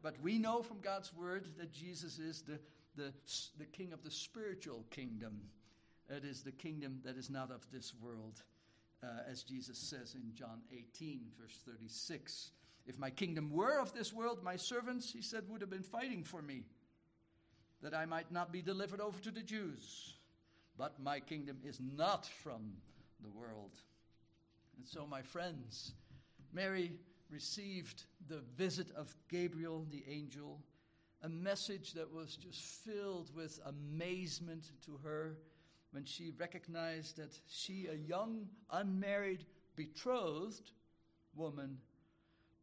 But 0.01 0.15
we 0.21 0.39
know 0.39 0.63
from 0.63 0.79
God's 0.79 1.13
word 1.13 1.47
that 1.59 1.71
Jesus 1.71 2.17
is 2.17 2.41
the, 2.41 2.59
the, 2.95 3.13
the 3.57 3.65
king 3.65 3.93
of 3.93 4.03
the 4.03 4.09
spiritual 4.09 4.85
kingdom. 4.89 5.41
It 6.09 6.25
is 6.25 6.41
the 6.41 6.51
kingdom 6.51 7.01
that 7.05 7.17
is 7.17 7.29
not 7.29 7.51
of 7.51 7.65
this 7.71 7.93
world, 8.01 8.43
uh, 9.03 9.07
as 9.29 9.43
Jesus 9.43 9.77
says 9.77 10.15
in 10.15 10.33
John 10.33 10.61
18, 10.71 11.21
verse 11.39 11.59
36. 11.65 12.51
If 12.87 12.97
my 12.97 13.09
kingdom 13.09 13.51
were 13.51 13.79
of 13.79 13.93
this 13.93 14.11
world, 14.11 14.43
my 14.43 14.55
servants, 14.55 15.11
he 15.11 15.21
said, 15.21 15.43
would 15.49 15.61
have 15.61 15.69
been 15.69 15.83
fighting 15.83 16.23
for 16.23 16.41
me, 16.41 16.63
that 17.81 17.93
I 17.93 18.05
might 18.05 18.31
not 18.31 18.51
be 18.51 18.61
delivered 18.61 19.01
over 19.01 19.19
to 19.19 19.31
the 19.31 19.41
Jews. 19.41 20.15
But 20.77 20.99
my 20.99 21.19
kingdom 21.19 21.57
is 21.63 21.79
not 21.79 22.25
from 22.25 22.73
the 23.21 23.29
world. 23.29 23.75
And 24.77 24.85
so, 24.85 25.05
my 25.05 25.21
friends, 25.21 25.93
Mary 26.53 26.93
received 27.29 28.03
the 28.27 28.41
visit 28.57 28.87
of 28.95 29.15
Gabriel, 29.29 29.85
the 29.89 30.03
angel, 30.07 30.59
a 31.23 31.29
message 31.29 31.93
that 31.93 32.11
was 32.11 32.35
just 32.35 32.61
filled 32.61 33.33
with 33.35 33.59
amazement 33.65 34.71
to 34.85 34.99
her 35.03 35.37
when 35.91 36.03
she 36.05 36.31
recognized 36.37 37.17
that 37.17 37.37
she, 37.47 37.87
a 37.87 37.95
young, 37.95 38.47
unmarried, 38.71 39.45
betrothed 39.75 40.71
woman, 41.35 41.77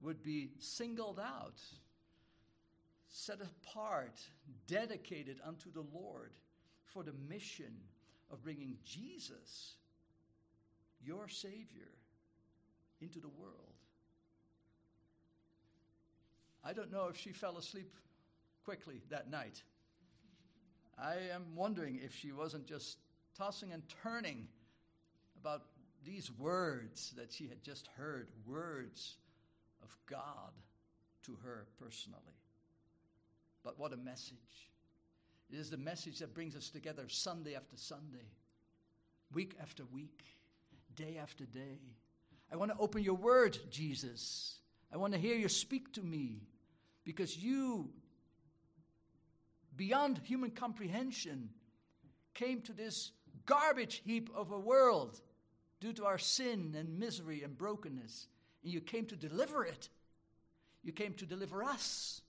would 0.01 0.23
be 0.23 0.51
singled 0.59 1.21
out, 1.21 1.61
set 3.09 3.39
apart, 3.41 4.21
dedicated 4.67 5.41
unto 5.47 5.71
the 5.73 5.85
Lord 5.93 6.33
for 6.85 7.03
the 7.03 7.15
mission 7.29 7.75
of 8.31 8.43
bringing 8.43 8.77
Jesus, 8.85 9.75
your 11.05 11.29
Savior, 11.29 11.93
into 13.01 13.21
the 13.21 13.29
world. 13.29 13.55
I 16.65 16.73
don't 16.73 16.93
know 16.93 17.09
if 17.09 17.17
she 17.17 17.31
fell 17.31 17.57
asleep 17.57 17.95
quickly 18.65 19.01
that 19.11 19.31
night. 19.31 19.63
I 20.99 21.15
am 21.33 21.55
wondering 21.55 22.01
if 22.03 22.15
she 22.15 22.33
wasn't 22.33 22.67
just 22.67 22.99
tossing 23.37 23.73
and 23.73 23.83
turning 24.03 24.49
about 25.41 25.63
these 26.05 26.31
words 26.39 27.13
that 27.17 27.33
she 27.33 27.47
had 27.47 27.63
just 27.63 27.89
heard, 27.97 28.29
words 28.47 29.17
of 29.83 29.97
God 30.07 30.53
to 31.23 31.37
her 31.45 31.67
personally. 31.79 32.38
But 33.69 33.79
what 33.79 33.93
a 33.93 33.99
message! 33.99 34.71
It 35.53 35.59
is 35.59 35.69
the 35.69 35.77
message 35.77 36.21
that 36.21 36.33
brings 36.33 36.57
us 36.57 36.71
together 36.71 37.05
Sunday 37.07 37.55
after 37.55 37.77
Sunday, 37.77 38.25
week 39.35 39.57
after 39.61 39.85
week, 39.93 40.25
day 40.97 41.19
after 41.21 41.45
day. 41.45 41.79
I 42.51 42.57
want 42.57 42.71
to 42.71 42.79
open 42.79 43.03
your 43.03 43.17
word, 43.17 43.59
Jesus. 43.71 44.59
I 44.91 44.97
want 44.97 45.13
to 45.13 45.19
hear 45.19 45.37
you 45.37 45.51
speak 45.51 45.93
to 45.93 46.03
me 46.03 46.47
because 47.05 47.37
you, 47.37 47.91
beyond 49.77 50.19
human 50.25 50.53
comprehension, 50.53 51.51
came 52.33 52.63
to 52.63 52.73
this 52.73 53.11
garbage 53.45 54.01
heap 54.07 54.31
of 54.35 54.51
a 54.51 54.59
world 54.59 55.21
due 55.79 55.93
to 55.93 56.07
our 56.07 56.17
sin 56.17 56.75
and 56.75 56.99
misery 56.99 57.43
and 57.43 57.59
brokenness. 57.59 58.29
And 58.65 58.73
you 58.73 58.81
came 58.81 59.05
to 59.05 59.17
deliver 59.17 59.63
it. 59.63 59.91
You 60.83 60.93
came 60.93 61.13
to 61.13 61.27
deliver 61.27 61.63
us. 61.63 62.23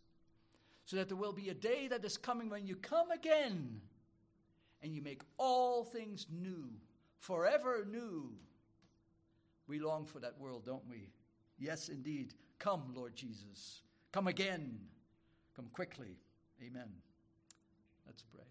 So 0.89 0.97
that 0.97 1.07
there 1.07 1.15
will 1.15 1.33
be 1.33 1.49
a 1.49 1.53
day 1.53 1.87
that 1.89 2.03
is 2.03 2.17
coming 2.17 2.49
when 2.49 2.65
you 2.65 2.75
come 2.75 3.11
again 3.11 3.79
and 4.81 4.95
you 4.95 5.03
make 5.03 5.21
all 5.37 5.83
things 5.83 6.25
new, 6.31 6.63
forever 7.19 7.85
new. 7.87 8.31
We 9.67 9.77
long 9.77 10.07
for 10.07 10.17
that 10.21 10.39
world, 10.39 10.65
don't 10.65 10.89
we? 10.89 11.11
Yes, 11.59 11.89
indeed. 11.89 12.33
Come, 12.57 12.91
Lord 12.95 13.15
Jesus. 13.15 13.83
Come 14.11 14.25
again. 14.25 14.79
Come 15.55 15.67
quickly. 15.71 16.17
Amen. 16.59 16.89
Let's 18.07 18.23
pray. 18.23 18.41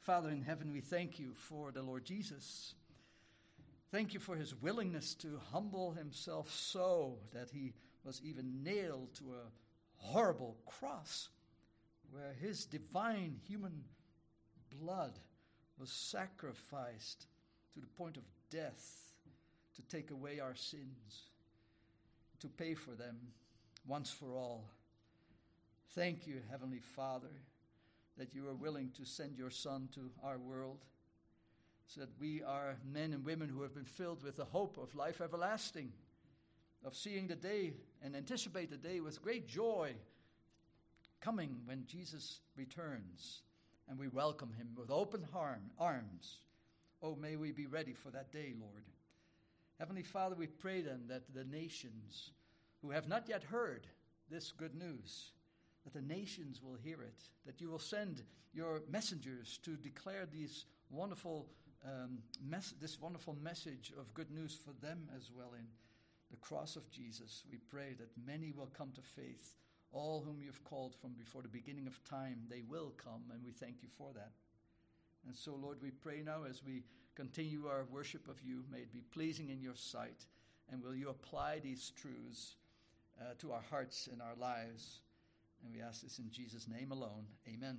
Father 0.00 0.28
in 0.28 0.42
heaven, 0.42 0.74
we 0.74 0.82
thank 0.82 1.18
you 1.18 1.32
for 1.32 1.72
the 1.72 1.82
Lord 1.82 2.04
Jesus. 2.04 2.74
Thank 3.90 4.12
you 4.12 4.20
for 4.20 4.36
his 4.36 4.54
willingness 4.54 5.14
to 5.14 5.40
humble 5.54 5.92
himself 5.92 6.50
so 6.52 7.16
that 7.32 7.48
he 7.48 7.72
was 8.04 8.20
even 8.22 8.62
nailed 8.62 9.14
to 9.14 9.32
a 9.32 9.48
horrible 9.96 10.58
cross 10.66 11.30
where 12.10 12.34
his 12.40 12.64
divine 12.64 13.36
human 13.46 13.84
blood 14.80 15.18
was 15.78 15.90
sacrificed 15.90 17.26
to 17.74 17.80
the 17.80 17.86
point 17.86 18.16
of 18.16 18.22
death 18.50 19.12
to 19.74 19.82
take 19.82 20.10
away 20.10 20.40
our 20.40 20.54
sins, 20.54 21.30
to 22.40 22.48
pay 22.48 22.74
for 22.74 22.92
them 22.92 23.16
once 23.86 24.10
for 24.10 24.34
all. 24.34 24.70
Thank 25.94 26.26
you, 26.26 26.40
Heavenly 26.50 26.80
Father, 26.80 27.32
that 28.16 28.34
you 28.34 28.48
are 28.48 28.54
willing 28.54 28.90
to 28.96 29.04
send 29.04 29.36
your 29.36 29.50
Son 29.50 29.88
to 29.94 30.10
our 30.22 30.38
world 30.38 30.84
so 31.86 32.00
that 32.00 32.10
we 32.18 32.42
are 32.42 32.76
men 32.92 33.12
and 33.12 33.24
women 33.24 33.48
who 33.48 33.62
have 33.62 33.74
been 33.74 33.84
filled 33.84 34.22
with 34.24 34.36
the 34.36 34.44
hope 34.44 34.76
of 34.78 34.94
life 34.94 35.20
everlasting, 35.20 35.92
of 36.84 36.96
seeing 36.96 37.28
the 37.28 37.36
day 37.36 37.74
and 38.02 38.16
anticipate 38.16 38.70
the 38.70 38.76
day 38.76 39.00
with 39.00 39.22
great 39.22 39.48
joy 39.48 39.94
coming 41.20 41.56
when 41.64 41.86
Jesus 41.86 42.40
returns 42.56 43.42
and 43.88 43.98
we 43.98 44.08
welcome 44.08 44.52
him 44.52 44.68
with 44.76 44.90
open 44.90 45.24
harm, 45.32 45.70
arms. 45.78 46.38
Oh, 47.02 47.14
may 47.14 47.36
we 47.36 47.52
be 47.52 47.66
ready 47.66 47.92
for 47.92 48.10
that 48.10 48.32
day, 48.32 48.54
Lord. 48.58 48.84
Heavenly 49.78 50.02
Father, 50.02 50.34
we 50.34 50.46
pray 50.46 50.80
then 50.80 51.02
that 51.08 51.34
the 51.34 51.44
nations 51.44 52.30
who 52.82 52.90
have 52.90 53.08
not 53.08 53.28
yet 53.28 53.44
heard 53.44 53.86
this 54.30 54.50
good 54.50 54.74
news, 54.74 55.32
that 55.84 55.92
the 55.92 56.00
nations 56.00 56.62
will 56.62 56.76
hear 56.82 57.02
it, 57.02 57.22
that 57.44 57.60
you 57.60 57.70
will 57.70 57.78
send 57.78 58.22
your 58.52 58.82
messengers 58.90 59.58
to 59.62 59.76
declare 59.76 60.26
these 60.26 60.64
wonderful, 60.90 61.46
um, 61.84 62.18
mes- 62.42 62.74
this 62.80 63.00
wonderful 63.00 63.36
message 63.42 63.92
of 63.98 64.14
good 64.14 64.30
news 64.30 64.56
for 64.56 64.72
them 64.84 65.08
as 65.14 65.30
well 65.30 65.52
in 65.56 65.66
the 66.30 66.36
cross 66.38 66.76
of 66.76 66.90
Jesus. 66.90 67.44
We 67.50 67.58
pray 67.58 67.94
that 67.98 68.10
many 68.26 68.50
will 68.50 68.70
come 68.76 68.92
to 68.92 69.02
faith. 69.02 69.54
All 69.92 70.22
whom 70.24 70.42
you've 70.42 70.64
called 70.64 70.94
from 70.94 71.12
before 71.12 71.42
the 71.42 71.48
beginning 71.48 71.86
of 71.86 72.02
time, 72.04 72.40
they 72.48 72.62
will 72.68 72.92
come, 72.96 73.22
and 73.32 73.42
we 73.44 73.52
thank 73.52 73.82
you 73.82 73.88
for 73.96 74.12
that. 74.14 74.32
And 75.26 75.34
so, 75.34 75.54
Lord, 75.54 75.78
we 75.82 75.90
pray 75.90 76.22
now 76.24 76.44
as 76.48 76.62
we 76.64 76.84
continue 77.14 77.66
our 77.66 77.84
worship 77.90 78.28
of 78.28 78.42
you, 78.42 78.64
may 78.70 78.78
it 78.78 78.92
be 78.92 79.02
pleasing 79.12 79.50
in 79.50 79.62
your 79.62 79.74
sight, 79.74 80.26
and 80.70 80.82
will 80.82 80.94
you 80.94 81.08
apply 81.08 81.60
these 81.60 81.92
truths 81.96 82.56
uh, 83.20 83.34
to 83.38 83.52
our 83.52 83.62
hearts 83.70 84.08
and 84.12 84.20
our 84.20 84.36
lives. 84.36 85.00
And 85.64 85.72
we 85.72 85.80
ask 85.80 86.02
this 86.02 86.18
in 86.18 86.30
Jesus' 86.30 86.68
name 86.68 86.92
alone. 86.92 87.26
Amen. 87.48 87.78